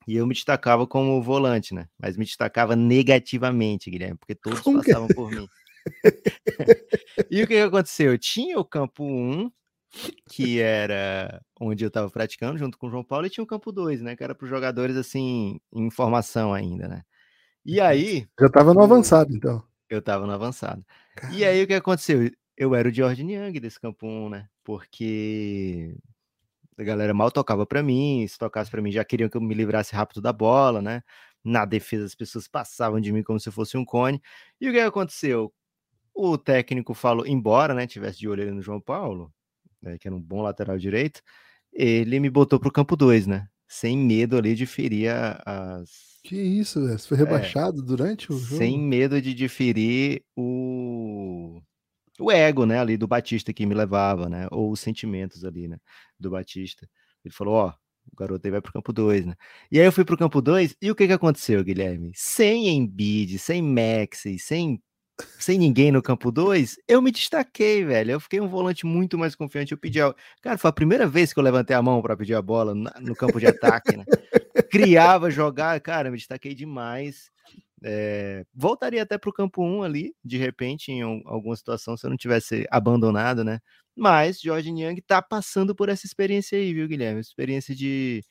[0.07, 1.87] E eu me destacava como volante, né?
[1.97, 5.47] Mas me destacava negativamente, Guilherme, porque todos Como que- passavam por mim.
[7.31, 8.17] e o que, que aconteceu?
[8.17, 9.51] Tinha o campo 1,
[10.29, 13.71] que era onde eu estava praticando junto com o João Paulo, e tinha o campo
[13.71, 14.15] 2, né?
[14.15, 17.03] Que era para os jogadores assim, em formação ainda, né?
[17.65, 19.63] E aí, Já tava no avançado, então.
[19.93, 20.85] Eu tava no avançado.
[21.31, 22.29] E Cara, aí o que aconteceu?
[22.57, 24.47] Eu era o Jordan Young desse campo 1, né?
[24.63, 25.95] Porque
[26.77, 29.53] a galera mal tocava pra mim, se tocasse pra mim já queriam que eu me
[29.53, 31.01] livrasse rápido da bola, né?
[31.43, 34.21] Na defesa as pessoas passavam de mim como se eu fosse um cone.
[34.59, 35.53] E o que aconteceu?
[36.13, 39.33] O técnico falou, embora, né, tivesse de olho no João Paulo,
[39.81, 41.21] né, que era um bom lateral direito,
[41.73, 43.47] ele me botou pro campo 2, né?
[43.67, 45.11] Sem medo ali de ferir
[45.45, 46.97] as Que isso, velho?
[46.97, 48.55] Você foi rebaixado durante o jogo?
[48.55, 48.57] É.
[48.57, 51.61] sem medo de diferir o,
[52.19, 55.77] o ego, né, ali do Batista que me levava, né, ou os sentimentos ali, né,
[56.17, 56.89] do Batista.
[57.25, 57.73] Ele falou, ó,
[58.11, 59.35] o garoto aí vai pro campo 2, né.
[59.69, 62.11] E aí eu fui pro campo 2 e o que que aconteceu, Guilherme?
[62.15, 64.81] Sem Embiid, sem Maxey, sem
[65.39, 68.11] sem ninguém no campo 2, eu me destaquei, velho.
[68.11, 69.71] Eu fiquei um volante muito mais confiante.
[69.71, 70.13] Eu pedi a...
[70.41, 73.15] Cara, foi a primeira vez que eu levantei a mão para pedir a bola no
[73.15, 74.05] campo de ataque, né?
[74.69, 77.29] Criava, jogar, cara, me destaquei demais.
[77.83, 82.05] É, voltaria até para o campo 1 ali, de repente, em al- alguma situação, se
[82.05, 83.59] eu não tivesse abandonado, né?
[83.95, 87.19] Mas Jorge Young tá passando por essa experiência aí, viu, Guilherme?
[87.19, 88.23] Experiência de,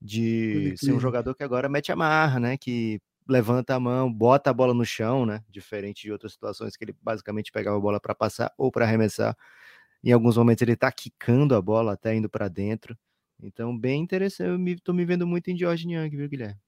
[0.00, 2.56] de ser um jogador que agora mete a marra, né?
[2.56, 2.98] Que
[3.28, 5.42] levanta a mão, bota a bola no chão, né?
[5.48, 9.36] Diferente de outras situações que ele basicamente pegava a bola para passar ou para arremessar.
[10.02, 12.96] Em alguns momentos ele tá quicando a bola até indo para dentro.
[13.42, 14.48] Então, bem interessante.
[14.50, 16.58] Eu me, tô me vendo muito em Jorge Young, viu, Guilherme?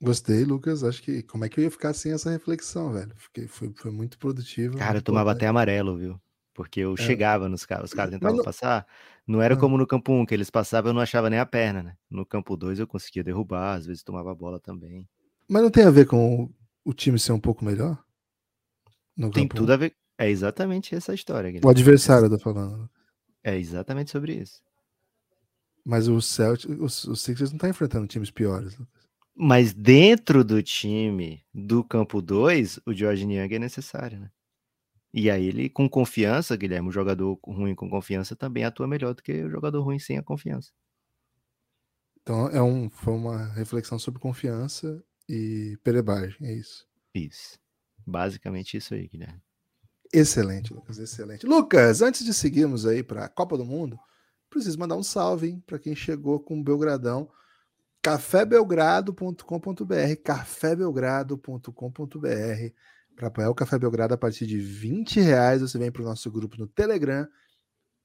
[0.00, 0.84] Gostei, Lucas.
[0.84, 1.22] Acho que.
[1.24, 3.12] Como é que eu ia ficar sem essa reflexão, velho?
[3.16, 4.78] Fiquei, foi, foi muito produtivo.
[4.78, 6.20] Cara, eu tomava até amarelo, viu?
[6.54, 6.96] Porque eu É.
[6.96, 8.86] chegava nos caras, os caras tentavam não- passar.
[9.26, 9.56] Não era Ah.
[9.56, 11.96] como no campo 1, que eles passavam, eu não achava nem a perna, né?
[12.08, 15.08] No campo 2 eu conseguia derrubar, às vezes tomava a bola também.
[15.48, 18.02] Mas não tem a ver com o, o time ser um pouco melhor?
[19.30, 19.54] Tem campo?
[19.56, 19.94] tudo a ver.
[20.18, 21.70] É exatamente essa história, O Guilherme.
[21.70, 22.90] adversário, eu tô falando.
[23.42, 24.60] É exatamente sobre isso.
[25.84, 28.76] Mas o Celtic, os, os Sixers não tá enfrentando times piores.
[28.76, 29.08] Lucas.
[29.34, 34.30] Mas dentro do time do campo 2, o George Niang é necessário, né?
[35.14, 39.22] E aí ele, com confiança, Guilherme, o jogador ruim com confiança também atua melhor do
[39.22, 40.70] que o jogador ruim sem a confiança.
[42.20, 46.86] Então é um, foi uma reflexão sobre confiança e perebagem, é isso.
[47.14, 47.58] Isso.
[48.06, 49.42] Basicamente isso aí, Guilherme.
[50.12, 51.46] Excelente, Lucas, excelente.
[51.46, 53.98] Lucas, antes de seguirmos aí para a Copa do Mundo,
[54.48, 57.28] preciso mandar um salve para quem chegou com o Belgradão.
[58.02, 62.72] cafébelgrado.com.br, cafébelgrado.com.br.
[63.14, 66.30] Para apoiar o Café Belgrado a partir de 20 reais, você vem para o nosso
[66.30, 67.26] grupo no Telegram.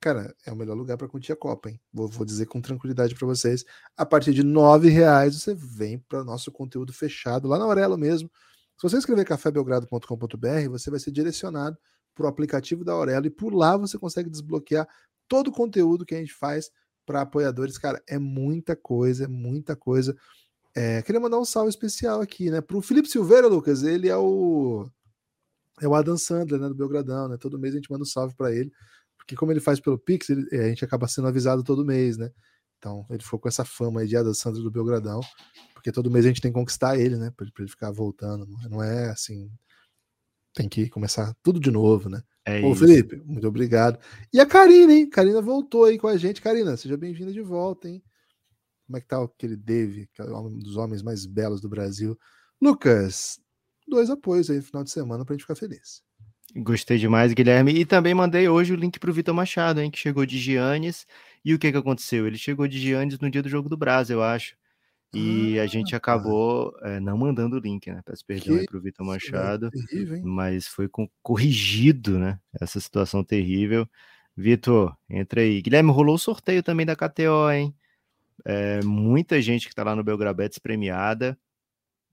[0.04, 1.80] Cara, é o melhor lugar para curtir a Copa, hein?
[1.94, 3.64] Vou, vou dizer com tranquilidade para vocês.
[3.96, 8.30] A partir de R$ reais você vem para nosso conteúdo fechado lá na Aurelo mesmo.
[8.78, 11.78] Se você escrever cafébelgrado.com.br, você vai ser direcionado
[12.14, 14.86] para o aplicativo da Aurelo e por lá você consegue desbloquear
[15.26, 16.70] todo o conteúdo que a gente faz
[17.06, 17.78] para apoiadores.
[17.78, 20.14] Cara, é muita coisa, é muita coisa.
[20.76, 22.60] É, queria mandar um salve especial aqui, né?
[22.60, 24.86] Para o Felipe Silveira, Lucas, ele é o
[25.82, 27.38] é o Adam Sandler, né, do Belgradão, né?
[27.38, 28.70] Todo mês a gente manda um salve para ele,
[29.24, 32.30] porque como ele faz pelo Pix, ele, a gente acaba sendo avisado todo mês, né?
[32.78, 35.22] Então ele ficou com essa fama aí de Sandler do Belgradão,
[35.74, 37.32] porque todo mês a gente tem que conquistar ele, né?
[37.36, 38.46] Para ele ficar voltando.
[38.70, 39.50] Não é assim.
[40.54, 42.22] Tem que começar tudo de novo, né?
[42.46, 42.82] É Ô, isso.
[42.86, 43.98] Felipe, muito obrigado.
[44.32, 45.10] E a Karina, hein?
[45.10, 46.42] Karina voltou aí com a gente.
[46.42, 48.04] Karina, seja bem-vinda de volta, hein?
[48.86, 52.20] Como é que tá aquele Dave, que é um dos homens mais belos do Brasil?
[52.62, 53.40] Lucas,
[53.88, 56.04] dois apoios aí no final de semana pra gente ficar feliz.
[56.56, 57.72] Gostei demais, Guilherme.
[57.74, 61.08] E também mandei hoje o link pro Vitor Machado, hein, que chegou de Giannis.
[61.44, 62.28] E o que que aconteceu?
[62.28, 64.56] Ele chegou de Giannis no dia do jogo do Brasil, eu acho.
[65.14, 68.02] E a gente acabou eh, não mandando o link, né?
[68.04, 69.70] Peço perdão aí pro Vitor Machado.
[69.70, 70.24] Terrível, hein?
[70.26, 72.40] mas foi com- corrigido, né?
[72.60, 73.88] Essa situação terrível.
[74.36, 75.62] Vitor, entra aí.
[75.62, 77.76] Guilherme, rolou o sorteio também da KTO, hein?
[78.44, 81.38] É, muita gente que tá lá no Belgrabets premiada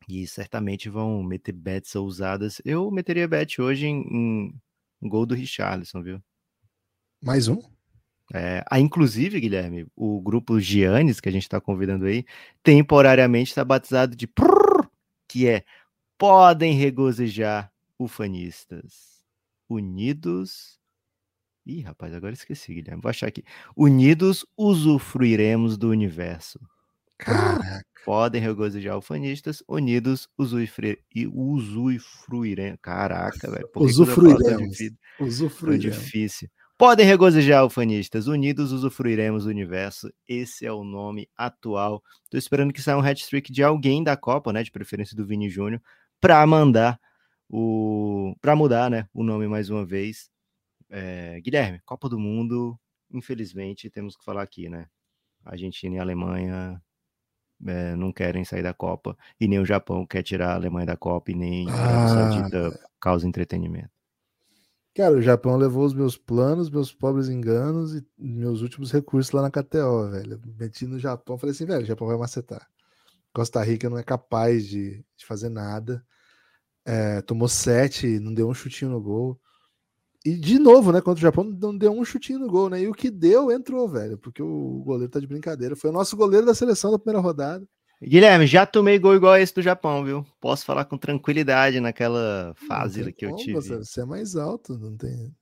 [0.09, 2.61] e certamente vão meter bets ousadas.
[2.65, 4.55] Eu meteria bet hoje em, em
[5.01, 6.23] um gol do Richarlison, viu?
[7.23, 7.61] Mais um?
[8.33, 12.25] É, ah, inclusive, Guilherme, o grupo Giannis, que a gente está convidando aí,
[12.63, 14.89] temporariamente está batizado de prrr,
[15.27, 15.65] que é
[16.17, 19.21] podem regozijar ufanistas
[19.69, 20.79] unidos.
[21.67, 23.03] Ih, rapaz, agora esqueci, Guilherme.
[23.03, 23.45] Vou achar aqui.
[23.77, 26.61] Unidos usufruiremos do universo.
[27.21, 32.79] Caraca, Podem regozijar ufanistas, unidos usufruir, e usufruiremos.
[32.81, 33.69] Caraca, velho.
[33.77, 34.79] usufruiremos.
[35.21, 35.97] Usufruiremos.
[35.97, 36.49] difícil.
[36.79, 38.27] Podem regozijar, ufanistas.
[38.27, 40.11] Unidos usufruiremos do universo.
[40.27, 42.03] Esse é o nome atual.
[42.31, 44.63] Tô esperando que saia um hat-trick de alguém da Copa, né?
[44.63, 45.83] De preferência do Vini Júnior,
[46.19, 46.99] para mandar
[47.51, 48.35] o.
[48.41, 49.07] para mudar, né?
[49.13, 50.31] O nome mais uma vez.
[50.89, 51.39] É...
[51.43, 52.81] Guilherme, Copa do Mundo,
[53.13, 54.87] infelizmente, temos que falar aqui, né?
[55.45, 56.81] Argentina e Alemanha
[57.67, 60.97] é, não querem sair da Copa, e nem o Japão quer tirar a Alemanha da
[60.97, 63.91] Copa, e nem a Arábia Ah, Saudita causa entretenimento.
[64.95, 69.43] Cara, o Japão levou os meus planos, meus pobres enganos e meus últimos recursos lá
[69.43, 70.41] na KTO, velho.
[70.59, 72.69] Meti no Japão, falei assim, velho, o Japão vai macetar.
[73.33, 76.05] Costa Rica não é capaz de, de fazer nada.
[76.85, 79.41] É, tomou sete, não deu um chutinho no gol.
[80.25, 81.01] E de novo, né?
[81.01, 82.83] Contra o Japão, não deu um chutinho no gol, né?
[82.83, 84.19] E o que deu, entrou, velho.
[84.19, 85.75] Porque o goleiro tá de brincadeira.
[85.75, 87.67] Foi o nosso goleiro da seleção da primeira rodada.
[88.03, 90.25] Guilherme, já tomei gol igual esse do Japão, viu?
[90.41, 93.53] Posso falar com tranquilidade naquela fase que eu tive.
[93.55, 95.35] Você, você é mais alto, não tem.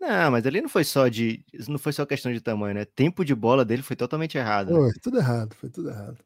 [0.00, 1.44] Não, mas ali não foi só de.
[1.68, 2.84] Não foi só questão de tamanho, né?
[2.84, 4.72] Tempo de bola dele foi totalmente errado.
[4.72, 4.78] né?
[4.78, 6.18] Foi tudo errado, foi tudo errado.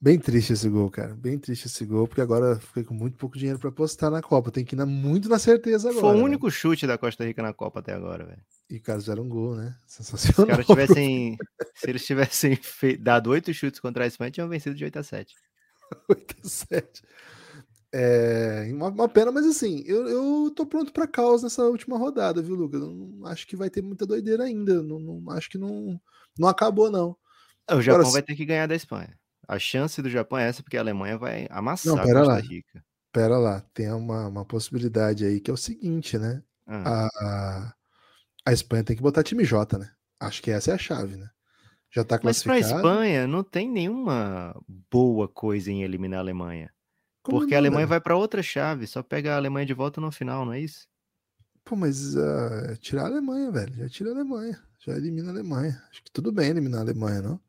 [0.00, 1.14] Bem triste esse gol, cara.
[1.14, 4.50] Bem triste esse gol, porque agora fiquei com muito pouco dinheiro pra apostar na Copa.
[4.50, 6.00] Tem que ir na- muito na certeza agora.
[6.02, 6.24] Foi o velho.
[6.26, 8.42] único chute da Costa Rica na Copa até agora, velho.
[8.68, 9.74] E caras fizeram um gol, né?
[9.86, 10.46] Se Sensacional.
[10.48, 11.38] caras tivessem.
[11.74, 12.58] se eles tivessem
[13.00, 15.34] dado oito chutes contra a Espanha, tinham vencido de 8 a 7.
[16.08, 17.02] 8 a 7.
[17.96, 22.42] É, uma, uma pena, mas assim, eu, eu tô pronto pra caos nessa última rodada,
[22.42, 22.82] viu, Lucas?
[22.82, 24.82] Eu não acho que vai ter muita doideira ainda.
[24.82, 25.98] Não, não- acho que não,
[26.38, 27.16] não acabou, não.
[27.70, 29.16] O Japão Agora, vai ter que ganhar da Espanha.
[29.48, 32.34] A chance do Japão é essa, porque a Alemanha vai amassar Não, a pera Costa
[32.34, 32.40] lá.
[32.40, 32.84] Rica.
[33.12, 36.42] Pera lá, tem uma, uma possibilidade aí que é o seguinte, né?
[36.66, 37.74] Ah, A, a,
[38.46, 39.90] a Espanha tem que botar time J, né?
[40.20, 41.28] Acho que essa é a chave, né?
[41.90, 42.76] Já tá Mas pra classificado.
[42.78, 46.72] Espanha não tem nenhuma boa coisa em eliminar a Alemanha.
[47.22, 47.88] Como Porque a não, Alemanha velho?
[47.88, 50.88] vai pra outra chave, só pega a Alemanha de volta no final, não é isso?
[51.64, 53.74] Pô, mas ah, tirar a Alemanha, velho.
[53.74, 54.62] Já tira a Alemanha.
[54.78, 55.82] Já elimina a Alemanha.
[55.90, 57.40] Acho que tudo bem eliminar a Alemanha, não?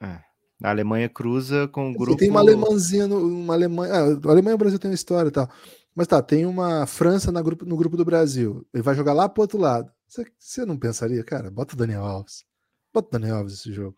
[0.00, 0.25] É.
[0.62, 2.16] A Alemanha cruza com o grupo.
[2.16, 3.92] Tem uma alemãzinha, no- uma Alemanha.
[3.92, 5.48] Ah, a Alemanha e o Brasil tem uma história e tal.
[5.94, 8.66] Mas tá, tem uma França na grupo, no grupo do Brasil.
[8.72, 9.90] Ele vai jogar lá pro outro lado.
[10.06, 11.50] Você, você não pensaria, cara?
[11.50, 12.44] Bota o Daniel Alves.
[12.92, 13.96] Bota o Daniel Alves esse jogo.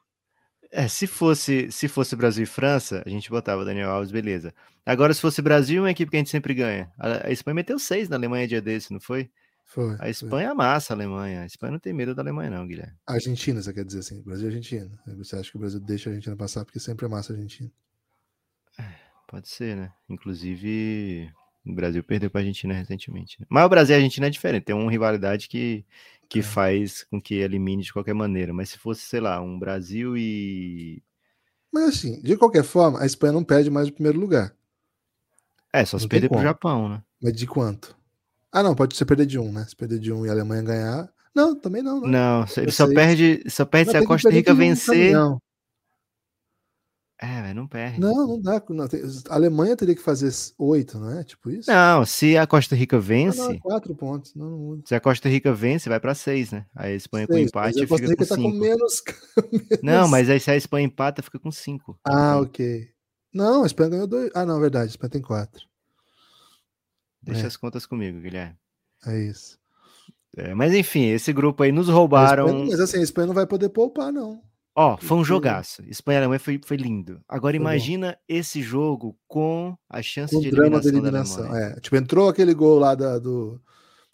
[0.71, 4.53] É, se fosse, se fosse Brasil e França, a gente botava Daniel Alves, beleza.
[4.85, 6.92] Agora, se fosse Brasil, uma equipe que a gente sempre ganha.
[6.99, 9.31] A, a Espanha meteu seis na Alemanha dia desse, não foi?
[9.68, 9.94] Foi.
[9.94, 10.11] A foi.
[10.11, 11.42] Espanha amassa a Alemanha.
[11.42, 12.96] A Espanha não tem medo da Alemanha, não, Guilherme.
[13.07, 14.22] Argentina, você quer dizer assim?
[14.22, 14.90] Brasil e Argentina.
[15.18, 17.70] Você acha que o Brasil deixa a Argentina passar porque sempre é massa a Argentina?
[19.26, 19.92] Pode ser, né?
[20.09, 21.31] Inclusive,
[21.66, 23.38] o Brasil perdeu para a Argentina recentemente.
[23.38, 23.46] né?
[23.50, 24.64] Mas o Brasil e a Argentina é diferente.
[24.64, 25.85] Tem uma rivalidade que,
[26.31, 26.42] que É.
[26.42, 28.54] faz com que elimine de qualquer maneira.
[28.54, 31.02] Mas se fosse, sei lá, um Brasil e.
[31.70, 34.54] Mas assim, de qualquer forma, a Espanha não perde mais o primeiro lugar.
[35.70, 36.46] É, só se perder pro como.
[36.48, 37.02] Japão, né?
[37.22, 37.98] Mas de quanto?
[38.53, 39.65] Ah, não, pode ser perder de um, né?
[39.69, 41.13] Se perder de um e a Alemanha ganhar.
[41.35, 42.09] Não, também não, não.
[42.09, 45.13] Não, ele só perde, só perde Não, se a Costa Rica vencer.
[45.13, 45.39] caminhão.
[47.21, 47.99] É, não perde.
[48.01, 48.63] Não, não dá.
[48.71, 51.25] Não, tem- a Alemanha teria que fazer oito, não é?
[51.25, 51.69] Tipo isso?
[51.69, 54.35] Não, se a Costa Rica Ah, vence, não, é quatro pontos.
[54.37, 56.65] Não, não se a Costa Rica vence, vai pra seis, né?
[56.77, 58.59] Aí a Espanha com Seis, empate a Costa fica com Rica tá com cinco.
[58.65, 59.03] menos.
[59.83, 61.99] Não, menos- mas aí se a Espanha empata, fica com cinco.
[62.05, 62.89] Ah, Então, ok.
[63.35, 64.31] Não, a Espanha ganhou dois.
[64.35, 64.85] Ah, não, verdade.
[64.87, 65.67] A Espanha tem quatro.
[67.22, 67.46] Deixa É.
[67.46, 68.57] as contas comigo, Guilherme.
[69.07, 69.59] É isso.
[70.37, 72.46] É, mas enfim, esse grupo aí nos A roubaram.
[72.46, 74.42] Espanha- mas assim, a Espanha não vai poder poupar, não.
[74.74, 75.83] Ó, foi um jogaço.
[75.87, 77.20] Espanha e Alemanha foi, foi lindo.
[77.28, 77.64] Agora Foi bom.
[77.64, 81.70] imagina esse jogo com a chance Com de o drama da eliminação, eliminação.
[81.72, 81.76] da.
[81.78, 83.61] É, tipo, entrou aquele gol lá da- do,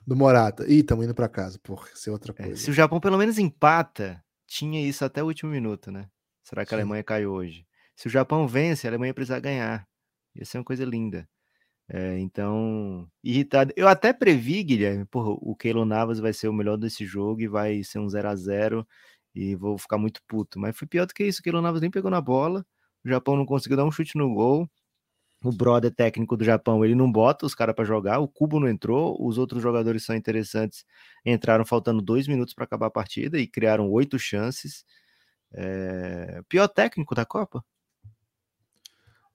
[0.06, 0.64] do Morata.
[0.66, 1.58] Ih, estamos indo pra casa.
[1.62, 2.56] Porra, isso é outra É, coisa.
[2.62, 6.08] se o Japão pelo menos empata, tinha isso até o último minuto, né?
[6.42, 6.82] Será que a Sim.
[6.82, 7.66] Alemanha caiu hoje?
[7.94, 9.86] Se o Japão vence, a Alemanha precisa ganhar.
[10.34, 11.28] Ia ser uma coisa linda.
[11.88, 13.73] É, então, irritado.
[13.77, 17.49] Eu até previ, Guilherme, porra, o Keylor Navas vai ser o melhor desse jogo e
[17.49, 18.87] vai ser um 0 a 0
[19.35, 20.59] e vou ficar muito puto.
[20.59, 21.40] Mas foi pior do que isso.
[21.40, 22.64] O Keylor Navas nem pegou na bola.
[23.05, 24.68] O Japão não conseguiu dar um chute no gol.
[25.44, 28.18] O brother técnico do Japão, ele não bota os caras para jogar.
[28.20, 29.16] O Cubo não entrou.
[29.20, 30.85] Os outros jogadores são interessantes.
[31.26, 34.85] Entraram faltando dois minutos para acabar a partida e criaram oito chances.
[35.55, 36.43] É...
[36.49, 37.64] Pior técnico da Copa?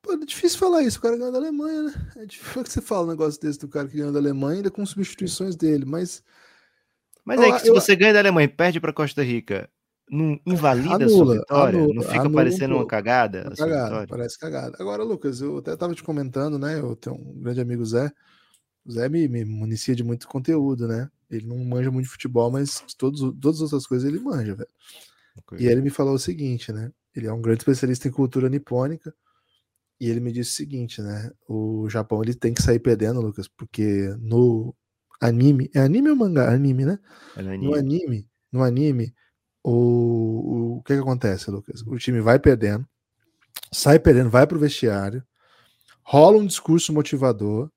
[0.02, 1.93] Pô, é difícil falar isso, o cara ganhou da Alemanha, né?
[2.18, 4.72] É difícil que você fala um negócio desse do cara que ganhou da Alemanha, ainda
[4.72, 6.24] com substituições dele, mas
[7.26, 9.70] Mas é que se eu- você ganha da Alemanha e perde para Costa Rica,
[10.10, 11.80] não invalida a Anula, sua vitória?
[11.80, 14.78] anula, não fica anula parecendo uma cagada uma cagada, parece cagada.
[14.80, 16.80] Agora, Lucas, eu até tava te comentando, né?
[16.80, 18.12] Eu tenho um grande amigo Zé.
[18.86, 21.10] O Zé me, me municia de muito conteúdo, né?
[21.30, 24.70] Ele não manja muito de futebol, mas todos, todas as outras coisas ele manja, velho.
[25.60, 26.91] E ele me falou o seguinte, né?
[27.16, 29.14] Ele é um grande especialista em cultura nipônica.
[30.00, 31.32] E ele me disse o seguinte, né?
[31.47, 34.74] O Japão ele tem que sair perdendo, Lucas, porque no
[35.20, 35.70] anime.
[35.76, 36.52] É anime ou mangá?
[36.52, 37.00] Anime, né?
[37.36, 37.80] É no No anime.
[37.80, 39.14] anime, no anime,
[39.64, 41.82] o, o, o que que acontece, Lucas?
[41.82, 42.88] O time vai perdendo,
[43.72, 45.24] sai perdendo, vai pro vestiário,
[46.04, 47.70] rola um discurso motivador,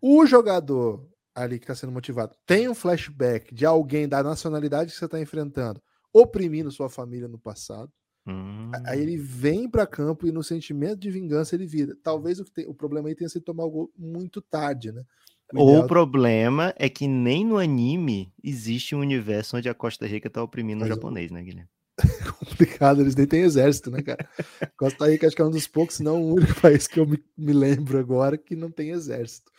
[0.00, 4.98] o jogador ali que está sendo motivado tem um flashback de alguém da nacionalidade que
[4.98, 5.82] você está enfrentando
[6.12, 7.90] oprimindo sua família no passado.
[8.26, 8.70] Hum.
[8.86, 11.96] Aí ele vem para campo e no sentimento de vingança ele vira.
[12.02, 15.02] Talvez o, que tem- o problema aí tenha sido tomar o gol muito tarde, né?
[15.52, 19.74] O Ou ideal- o problema é que nem no anime existe um universo onde a
[19.74, 21.68] Costa Rica tá oprimindo o- japonês, né, Guilherme?
[22.38, 24.26] complicado, eles nem têm exército, né, cara?
[24.78, 27.06] Costa Rica acho que é um dos poucos, se não o único país que eu
[27.06, 29.51] me, me lembro agora que não tem exército.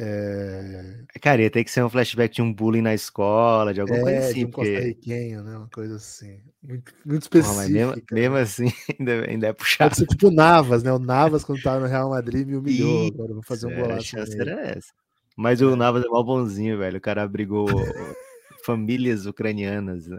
[0.00, 4.00] É, Cara, ia ter que ser um flashback de um bullying na escola, de alguma
[4.00, 4.72] coisa é, de assim, um porque.
[4.72, 5.56] costarriquenho, né?
[5.56, 6.40] Uma coisa assim.
[6.62, 8.14] Muito, muito Porra, mas mesmo, específica.
[8.14, 8.40] mesmo né?
[8.42, 8.66] assim,
[8.98, 9.90] ainda, ainda é puxado.
[9.90, 10.92] Pode ser tipo o Navas, né?
[10.92, 13.06] O Navas, quando tava no Real Madrid, me humilhou.
[13.06, 14.04] Ih, Agora vou fazer um É, a golaço.
[14.06, 14.92] chance era essa.
[15.36, 16.98] Mas o Navas é mó bonzinho, velho.
[16.98, 17.66] O cara abrigou
[18.64, 20.06] famílias ucranianas.
[20.06, 20.18] né?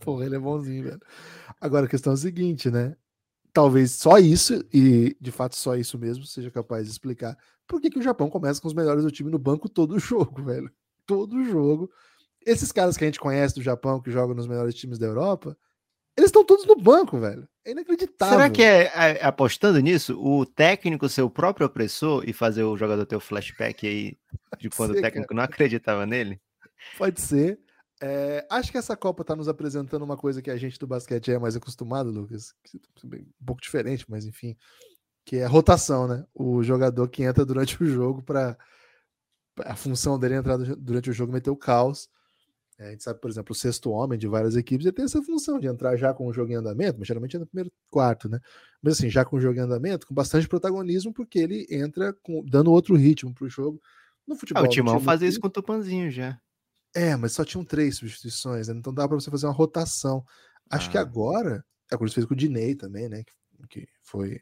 [0.00, 1.00] Porra, ele é bonzinho, velho.
[1.60, 2.96] Agora a questão é a seguinte, né?
[3.52, 7.36] Talvez só isso, e de fato só isso mesmo, seja capaz de explicar
[7.70, 10.42] por que, que o Japão começa com os melhores do time no banco todo jogo,
[10.42, 10.68] velho.
[11.06, 11.88] Todo jogo.
[12.44, 15.56] Esses caras que a gente conhece do Japão, que jogam nos melhores times da Europa,
[16.16, 17.48] eles estão todos no banco, velho.
[17.64, 18.38] É inacreditável.
[18.38, 22.76] Será que é, é, apostando nisso, o técnico ser o próprio opressor e fazer o
[22.76, 24.18] jogador ter o flashback aí
[24.58, 26.40] de quando ser, o técnico não acreditava nele?
[26.98, 27.60] Pode ser.
[28.02, 31.30] É, acho que essa Copa tá nos apresentando uma coisa que a gente do basquete
[31.30, 32.54] é mais acostumado, Lucas.
[33.04, 34.56] Um pouco diferente, mas enfim.
[35.24, 36.26] Que é a rotação, né?
[36.34, 38.56] O jogador que entra durante o jogo para
[39.64, 42.08] A função dele é entrar du- durante o jogo e meter o caos.
[42.78, 45.22] É, a gente sabe, por exemplo, o sexto homem de várias equipes ele tem essa
[45.22, 48.26] função de entrar já com o jogo em andamento, mas geralmente é no primeiro quarto,
[48.26, 48.40] né?
[48.82, 52.42] Mas assim, já com o jogo em andamento, com bastante protagonismo, porque ele entra com,
[52.46, 53.78] dando outro ritmo pro jogo.
[54.26, 54.62] No Ah, futebol.
[54.62, 56.40] o não Timão fazia isso com o Tupanzinho já.
[56.94, 58.74] é, mas só tinham três substituições, né?
[58.74, 60.24] Então dá para você fazer uma rotação.
[60.70, 61.02] Acho que Ah.
[61.02, 61.62] agora,
[61.92, 63.22] é como fez com o Dinei também, né?
[63.68, 64.40] Que, que foi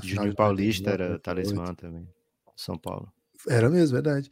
[0.00, 1.22] Júnior de Paulista 99, era 98.
[1.22, 2.08] talismã também.
[2.56, 3.12] São Paulo.
[3.48, 4.30] Era mesmo, verdade.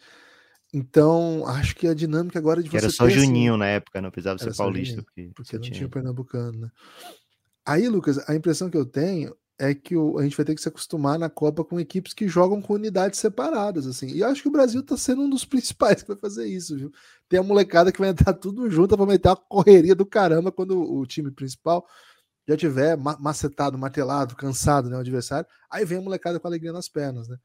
[0.73, 3.57] Então, acho que a dinâmica agora é de Que você era só ter, assim, Juninho
[3.57, 4.97] na época, não precisava ser paulista.
[5.01, 6.71] Juninho, Porque, porque não tinha tinha pernambucano, né?
[7.67, 10.63] Aí, Lucas, a impressão que eu tenho é que o- a gente vai ter que
[10.63, 14.07] se acostumar na Copa com equipes que jogam com unidades separadas, assim.
[14.09, 15.45] E eu acho que o Brasil tá sendo um dos
[15.99, 16.91] principais que vai fazer isso, viu?
[17.29, 20.81] Tem a molecada que vai entrar tudo junto, vai meter uma correria do caramba quando
[20.81, 21.87] o time principal
[22.51, 25.49] já tiver ma- macetado, martelado, cansado, né, o adversário.
[25.71, 27.37] Aí vem a molecada com alegria nas pernas, né?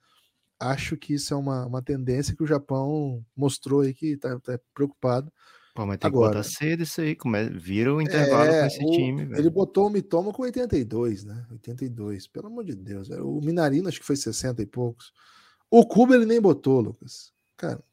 [0.59, 4.57] Acho que isso é uma, uma tendência que o Japão mostrou aí que tá, tá
[4.73, 5.31] preocupado.
[5.75, 7.15] Pô, mas tem Agora- que botar cedo isso aí.
[7.15, 7.49] Come...
[7.49, 9.41] Vira o intervalo com esse É, o- time, velho.
[9.41, 11.45] Ele botou o Mitoma com 82, né?
[11.51, 13.09] 82, pelo amor de Deus.
[13.09, 13.27] velho.
[13.29, 15.11] O Minarino acho que foi 60 e poucos.
[15.69, 17.33] O Cuba ele nem botou, Lucas.
[17.57, 17.83] Cara.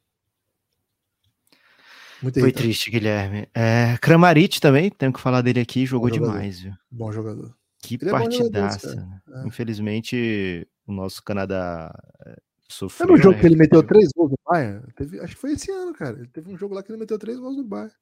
[2.23, 2.63] Muito Foi irritante.
[2.63, 3.47] triste, Guilherme.
[3.53, 6.31] É, Kramaric também, tenho que falar dele aqui, jogou jogador.
[6.31, 6.73] demais, viu?
[6.89, 7.53] Bom jogador.
[7.79, 8.95] Que Ele é bom partidaça.
[8.95, 9.05] cara.
[9.05, 9.21] né?
[9.43, 9.47] É.
[9.47, 11.93] Infelizmente, o nosso Canadá
[12.25, 12.35] é,
[12.69, 13.13] sofreu.
[13.13, 13.41] o jogo né?
[13.41, 14.81] que ele meteu três gols no Bayern?
[14.95, 16.17] Teve, acho que foi esse ano, cara.
[16.17, 17.93] Ele teve um jogo lá que ele meteu três gols no Bayern.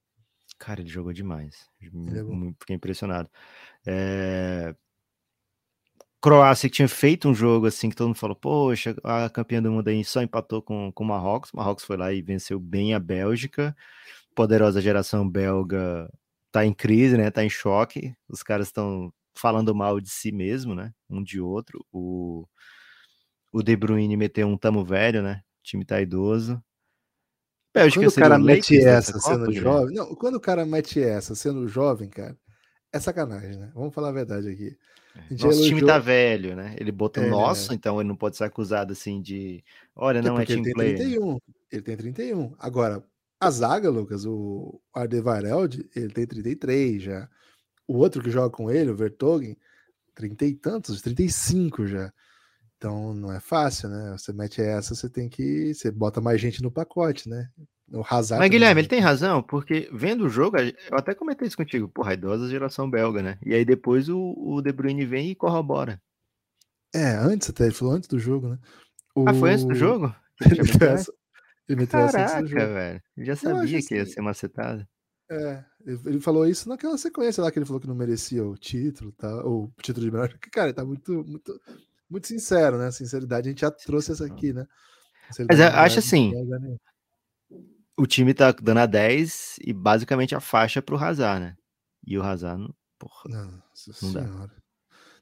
[0.60, 1.68] Cara, ele jogou demais.
[1.82, 2.54] Ele é bom.
[2.60, 3.28] Fiquei impressionado.
[3.88, 4.76] É,
[6.22, 9.72] Croácia que tinha feito um jogo assim que todo mundo falou, poxa, a campeã do
[9.72, 11.52] mundo aí só empatou com com o Marrocos.
[11.52, 13.76] O Marrocos foi lá e venceu bem a Bélgica.
[14.36, 16.10] Poderosa geração belga
[16.52, 17.32] tá em crise, né?
[17.32, 18.14] Tá em choque.
[18.30, 20.94] Os caras estão falando mal de si mesmo, né?
[21.10, 21.86] Um de outro.
[21.92, 22.48] O
[23.52, 25.42] o De Bruyne meteu um tamo velho, né?
[25.60, 26.64] O time tá idoso.
[27.74, 29.80] Bélgica Quando o cara mete essa dessa sendo Copa, Guilherme?
[29.80, 29.96] jovem.
[29.96, 32.38] Não, quando o cara mete essa sendo jovem, cara,
[32.94, 33.72] é sacanagem, né?
[33.74, 34.78] Vamos falar a verdade aqui.
[35.16, 36.76] A gente Nosso time elogiou- tá velho, né?
[36.80, 37.28] Ele botou É.
[37.30, 39.64] nosso, então ele não pode ser acusado assim de.
[39.96, 40.98] Olha, não é porque ele team tem player.
[40.98, 41.38] 31.
[41.72, 42.56] Ele tem 31.
[42.58, 43.04] Agora,
[43.40, 47.30] a zaga, Lucas, o Ardevareld, ele tem 33 já.
[47.88, 49.58] O outro que joga com ele, o Vertogen,
[50.16, 52.14] 30 e tantos, 35 já.
[52.78, 54.16] Então não é fácil, né?
[54.18, 55.74] Você mete essa, você tem que.
[55.74, 57.50] Você bota mais gente no pacote, né?
[57.94, 58.40] O Hazard.
[58.40, 62.14] Mas, Guilherme, ele tem razão, porque vendo o jogo, eu até comentei isso contigo, porra,
[62.14, 63.38] idosa geração belga, né?
[63.46, 66.02] E aí depois o, o De Bruyne vem e corrobora.
[66.96, 68.60] É, antes até, ele falou antes do jogo, né?
[69.28, 70.16] Ah, foi antes do O- jogo?
[70.42, 71.14] Ele Já meteu meteu essa,
[71.70, 73.04] ele meteu essa antes Caraca, velho.
[73.18, 74.88] Eu já sabia que ia assim- ser macetado.
[75.30, 79.12] É, ele falou isso naquela sequência lá que ele falou que não merecia o título,
[79.14, 79.30] tá?
[79.46, 80.30] Ou o título de melhor.
[80.30, 81.62] Porque, Cara, ele tá muito, muito,
[82.10, 82.90] muito sincero, né?
[82.92, 84.66] Sinceridade, a gente já trouxe essa aqui, né?
[85.30, 86.78] Mas eu não acho é- assim, não é lugar nenhum.
[87.98, 91.56] O time tá dando a 10 e basicamente a faixa pro Hazard, né?
[92.06, 93.30] E o Hazard, não- porra.
[93.30, 94.24] Nossa Não dá.
[94.24, 94.52] senhora.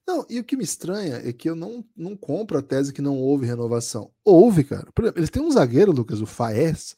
[0.08, 3.02] Não, e o que me estranha é que eu não, não compro a tese que
[3.02, 4.12] não houve renovação.
[4.26, 4.92] Houve, cara.
[4.94, 6.96] Por exemplo, eles têm um zagueiro, Lucas, o Faes,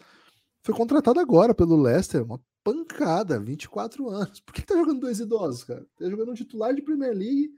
[0.63, 4.39] Foi contratado agora pelo Leicester, uma pancada, 24 anos.
[4.41, 5.83] Por que, que tá jogando dois idosos, cara?
[5.97, 7.49] Tá jogando um titular de Premier League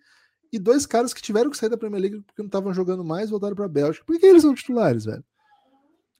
[0.51, 3.29] e dois caras que tiveram que sair da Premier League porque não estavam jogando mais
[3.29, 4.05] voltaram pra Bélgica.
[4.05, 5.23] Por que, que eles são titulares, velho?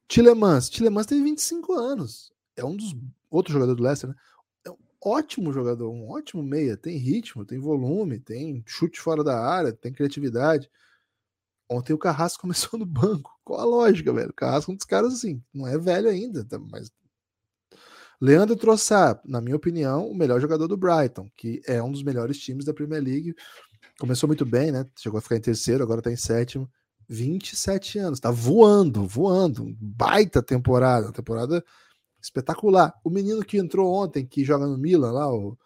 [0.07, 0.69] Tilemans.
[0.69, 2.31] Tilemans tem 25 anos.
[2.55, 2.95] É um dos
[3.29, 4.15] outros jogadores do Leicester, né?
[4.65, 6.77] É um ótimo jogador, um ótimo meia.
[6.77, 10.69] Tem ritmo, tem volume, tem chute fora da área, tem criatividade.
[11.69, 13.31] Ontem o Carrasco começou no banco.
[13.43, 14.29] Qual a lógica, velho?
[14.29, 16.91] O Carrasco é um dos caras assim, não é velho ainda, tá, mas.
[18.21, 22.37] Leandro Trossard, na minha opinião, o melhor jogador do Brighton, que é um dos melhores
[22.37, 23.35] times da Premier League.
[23.99, 24.85] Começou muito bem, né?
[24.97, 26.71] Chegou a ficar em terceiro, agora tá em sétimo.
[27.13, 29.75] 27 anos, tá voando, voando.
[29.79, 31.63] Baita temporada, temporada
[32.19, 32.93] espetacular.
[33.03, 35.57] O menino que entrou ontem, que joga no Milan lá, o.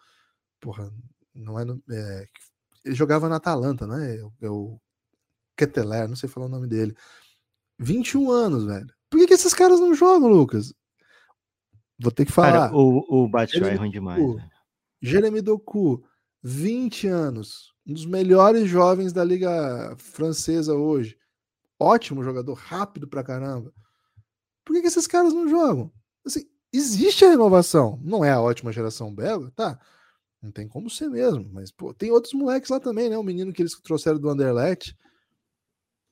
[0.60, 0.92] Porra,
[1.34, 1.82] não é no.
[1.90, 2.26] É,
[2.84, 4.18] ele jogava na Atalanta, né?
[4.42, 4.78] É o
[5.56, 6.94] Keteler, não sei falar o nome dele.
[7.78, 8.92] 21 anos, velho.
[9.08, 10.74] Por que, que esses caras não jogam, Lucas?
[11.98, 12.68] Vou ter que falar.
[12.68, 14.22] Cara, o, o Batshuayi é ruim demais.
[14.22, 14.40] Doku,
[15.00, 16.04] Jeremy Doku,
[16.42, 17.72] 20 anos.
[17.86, 21.16] Um dos melhores jovens da Liga Francesa hoje.
[21.78, 23.72] Ótimo jogador, rápido pra caramba.
[24.64, 25.92] Por que, que esses caras não jogam?
[26.26, 27.98] Assim, existe a renovação.
[28.02, 29.78] Não é a ótima geração belga, tá?
[30.42, 31.48] Não tem como ser mesmo.
[31.52, 33.16] Mas, pô, tem outros moleques lá também, né?
[33.16, 34.96] O menino que eles trouxeram do Anderlecht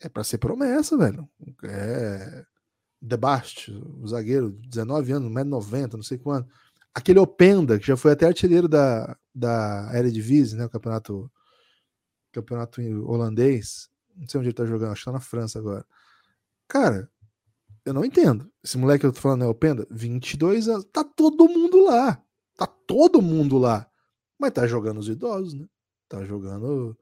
[0.00, 1.28] é para ser promessa, velho.
[1.64, 2.44] É.
[3.00, 6.50] Debast, o zagueiro, 19 anos, 1,90m, não sei quanto.
[6.94, 10.64] Aquele Openda, que já foi até artilheiro da, da Eredivisie, né?
[10.64, 11.30] O campeonato,
[12.32, 13.88] campeonato holandês.
[14.16, 15.84] Não sei onde ele tá jogando, acho que tá na França agora.
[16.68, 17.10] Cara,
[17.84, 18.50] eu não entendo.
[18.64, 20.84] Esse moleque que eu tô falando é Openda, 22 anos.
[20.92, 22.22] Tá todo mundo lá.
[22.56, 23.88] Tá todo mundo lá.
[24.38, 25.66] Mas tá jogando os idosos, né?
[26.08, 26.96] Tá jogando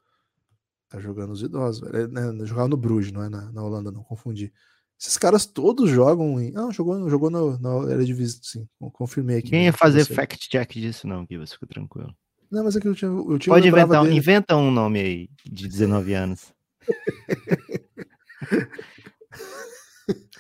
[0.95, 2.05] Tá jogando os idosos, velho.
[2.05, 4.53] É, né, jogava no Bruges, não é na, na, Holanda, não confundi.
[4.97, 6.53] Esses caras todos jogam em.
[6.57, 8.69] Ah, jogou, jogou no, na Eredivisie, sim.
[8.93, 9.51] Confirmei aqui.
[9.51, 12.15] Quem ia fazer fact check disso, não, Gui, você fica tranquilo.
[12.49, 13.11] Não, mas é que eu tinha.
[13.11, 14.17] Eu tinha Pode inventar, dele.
[14.17, 16.54] inventa um nome aí de 19 anos.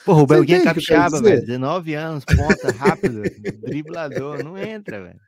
[0.05, 1.40] Porra, o Belguinho é capixaba, velho.
[1.40, 3.22] 19 anos, ponta, rápido,
[3.62, 5.20] driblador, não entra, velho.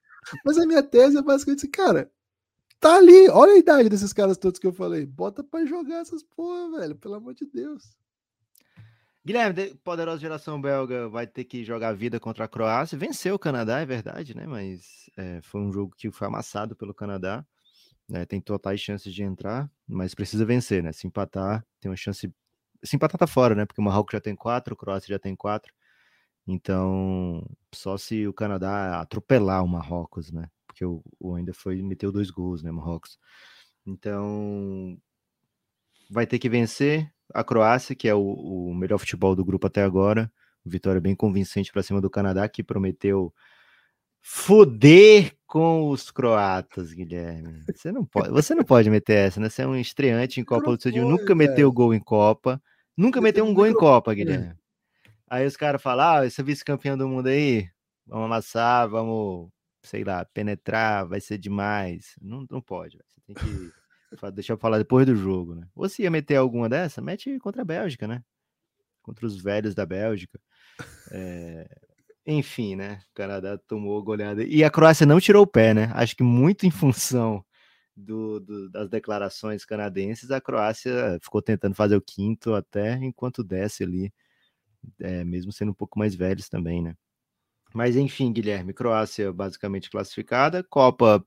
[0.44, 2.10] Mas a minha tese é basicamente assim, cara,
[2.78, 5.06] Tá ali, olha a idade desses caras todos que eu falei.
[5.06, 7.96] Bota pra jogar essas porra, velho, pelo amor de Deus.
[9.24, 12.96] Guilherme, poderosa geração belga vai ter que jogar vida contra a Croácia.
[12.96, 14.46] Venceu o Canadá, é verdade, né?
[14.46, 17.44] Mas é, foi um jogo que foi amassado pelo Canadá.
[18.08, 18.24] Né?
[18.26, 20.92] Tem totais chances de entrar, mas precisa vencer, né?
[20.92, 22.32] Se empatar, tem uma chance.
[22.82, 23.66] Se empatar tá fora, né?
[23.66, 25.72] Porque o Marrocos já tem quatro, a Croácia já tem quatro.
[26.46, 27.44] Então,
[27.74, 30.48] só se o Canadá atropelar o Marrocos, né?
[30.76, 33.18] porque o, o ainda foi meteu dois gols, né, Marrocos.
[33.86, 34.98] Então
[36.10, 39.82] vai ter que vencer a Croácia, que é o, o melhor futebol do grupo até
[39.82, 40.30] agora.
[40.64, 43.32] Vitória bem convincente para cima do Canadá, que prometeu
[44.20, 47.62] foder com os croatas, Guilherme.
[47.72, 49.48] Você não pode, você não pode meter essa, né?
[49.48, 52.60] Você é um estreante em Copa do time, nunca meteu gol em Copa,
[52.96, 54.54] nunca meteu um gol em Copa, Guilherme.
[55.28, 57.68] Aí os caras falam: "Ah, esse vice-campeão do mundo aí,
[58.06, 59.50] vamos amassar, vamos
[59.86, 62.16] sei lá, penetrar, vai ser demais.
[62.20, 62.98] Não, não pode.
[62.98, 63.72] Você tem que
[64.34, 65.66] deixar eu falar depois do jogo, né?
[65.74, 68.22] Ou se ia meter alguma dessa, mete contra a Bélgica, né?
[69.00, 70.40] Contra os velhos da Bélgica.
[71.12, 71.68] É...
[72.26, 73.00] Enfim, né?
[73.10, 74.42] O Canadá tomou goleada.
[74.42, 75.90] E a Croácia não tirou o pé, né?
[75.94, 77.44] Acho que muito em função
[77.96, 83.84] do, do, das declarações canadenses, a Croácia ficou tentando fazer o quinto até enquanto desce
[83.84, 84.12] ali,
[85.00, 86.94] é, mesmo sendo um pouco mais velhos também, né?
[87.74, 91.24] Mas enfim, Guilherme, Croácia basicamente classificada, Copa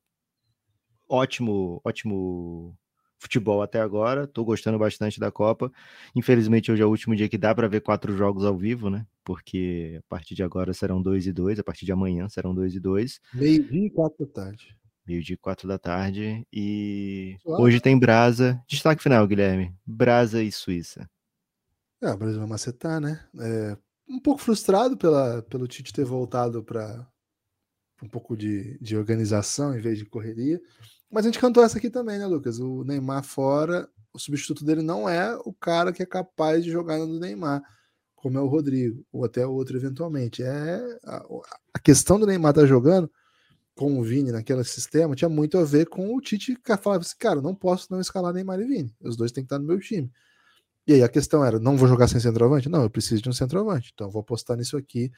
[1.08, 2.78] ótimo, ótimo
[3.20, 4.26] futebol até agora.
[4.26, 5.72] Tô gostando bastante da Copa.
[6.16, 9.06] Infelizmente hoje é o último dia que dá para ver quatro jogos ao vivo, né?
[9.24, 12.74] Porque a partir de agora serão dois e dois, a partir de amanhã serão dois
[12.74, 13.20] e dois.
[13.34, 14.76] Meio dia e quatro da tarde.
[15.06, 18.62] Meio dia e quatro da tarde e hoje tem Brasa.
[18.68, 19.76] Destaque final, Guilherme.
[19.86, 21.10] Brasa e Suíça.
[22.02, 23.28] É, o Brasil vai macetar, né?
[23.40, 27.06] É, um pouco frustrado pela, pelo Tite ter voltado para
[28.02, 30.62] um pouco de, de organização em vez de correria.
[31.12, 32.60] Mas a gente cantou essa aqui também, né, Lucas?
[32.60, 36.98] O Neymar fora, o substituto dele não é o cara que é capaz de jogar
[37.00, 37.64] no Neymar,
[38.16, 40.44] como é o Rodrigo, ou até o outro eventualmente.
[40.44, 41.26] É a,
[41.74, 43.10] a questão do Neymar estar tá jogando
[43.76, 47.16] com o Vini naquele sistema tinha muito a ver com o Tite que falava assim,
[47.18, 48.94] cara, não posso não escalar Neymar e Vini.
[49.02, 50.12] Os dois têm que estar no meu time.
[50.86, 52.68] E aí a questão era: não vou jogar sem centroavante?
[52.68, 53.92] Não, eu preciso de um centroavante.
[53.94, 55.12] Então vou apostar nisso aqui.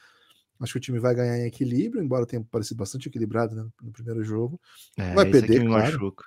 [0.62, 3.92] Acho que o time vai ganhar em equilíbrio, embora tenha parecido bastante equilibrado né, no
[3.92, 4.60] primeiro jogo.
[4.96, 5.92] É, vai perder, claro.
[5.92, 6.24] Machuca.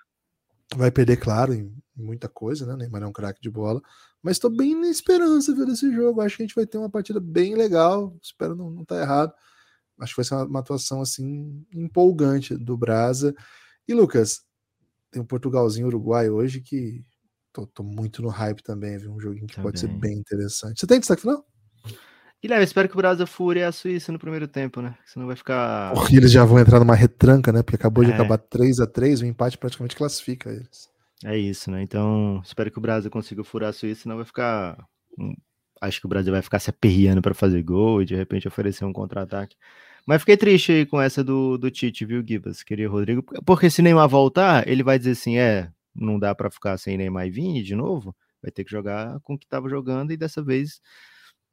[0.75, 2.73] Vai perder, claro, em muita coisa, né?
[2.73, 3.81] O Neymar é um craque de bola.
[4.21, 6.19] Mas estou bem na esperança viu, desse jogo.
[6.19, 8.17] Acho que a gente vai ter uma partida bem legal.
[8.21, 9.33] Espero não estar tá errado.
[10.01, 13.33] Acho que vai ser uma, uma atuação assim empolgante do Brasa.
[13.87, 14.41] E Lucas,
[15.11, 17.05] tem um Portugalzinho Uruguai hoje que
[17.53, 19.13] tô, tô muito no hype também, viu?
[19.13, 19.71] Um joguinho que também.
[19.71, 20.79] pode ser bem interessante.
[20.79, 21.45] Você tem destaque final?
[22.45, 24.95] Guilherme, espero que o Brasa fure a Suíça no primeiro tempo, né?
[25.03, 25.91] Senão vai ficar.
[25.95, 27.63] Porque eles já vão entrar numa retranca, né?
[27.63, 28.13] Porque acabou de é.
[28.13, 30.87] acabar 3 a 3 o empate praticamente classifica eles.
[31.23, 31.81] É isso, né?
[31.81, 34.77] Então, espero que o Brasil consiga furar a Suíça, senão vai ficar.
[35.81, 38.85] Acho que o Brasil vai ficar se aperreando para fazer gol e de repente oferecer
[38.85, 39.55] um contra-ataque.
[40.05, 42.61] Mas fiquei triste aí com essa do, do Tite, viu, Gibas?
[42.61, 43.23] Queria Rodrigo.
[43.43, 47.25] Porque se Neymar voltar, ele vai dizer assim: é, não dá para ficar sem Neymar
[47.25, 48.15] e Vini de novo.
[48.39, 50.79] Vai ter que jogar com o que estava jogando e dessa vez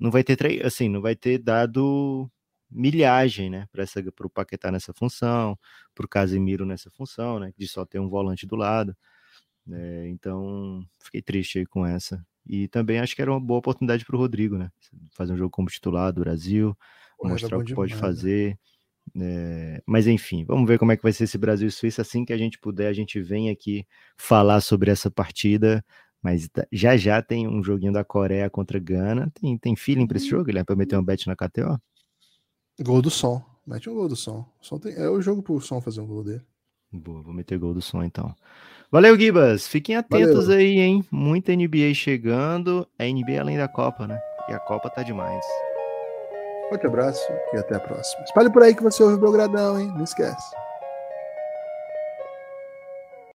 [0.03, 2.29] não vai ter assim, não vai ter dado
[2.69, 5.57] milhagem, né, para o Paquetá nessa função,
[5.95, 8.97] para o Casemiro nessa função, né, de só ter um volante do lado.
[9.71, 12.25] É, então, fiquei triste aí com essa.
[12.45, 14.69] E também acho que era uma boa oportunidade para o Rodrigo, né?
[15.13, 16.77] Fazer um jogo como titular do Brasil,
[17.17, 18.09] Pô, mostrar o que pode demais, né?
[18.09, 18.59] fazer.
[19.15, 19.77] Né?
[19.77, 22.03] É, mas enfim, vamos ver como é que vai ser esse Brasil e Suíça.
[22.03, 23.87] Assim que a gente puder, a gente vem aqui
[24.17, 25.85] falar sobre essa partida.
[26.23, 29.31] Mas já já tem um joguinho da Coreia contra Gana.
[29.35, 30.31] Tem, tem feeling para esse uhum.
[30.31, 31.81] jogo, Guilherme, para meter um bet na KTO?
[32.81, 33.43] Gol do som.
[33.67, 34.45] Mete um gol do som.
[34.61, 34.95] som tem...
[34.95, 36.43] É o jogo pro som fazer um gol dele.
[36.93, 38.35] Boa, vou meter gol do som então.
[38.91, 39.67] Valeu, Gibas.
[39.67, 40.59] Fiquem atentos Valeu.
[40.59, 41.05] aí, hein?
[41.11, 42.87] Muita NBA chegando.
[42.99, 44.21] É NBA além da Copa, né?
[44.49, 45.45] E a Copa tá demais.
[46.69, 48.23] Forte abraço e até a próxima.
[48.25, 49.89] Espalhe por aí que você ouve o Belgradão, hein?
[49.89, 50.62] Não esquece.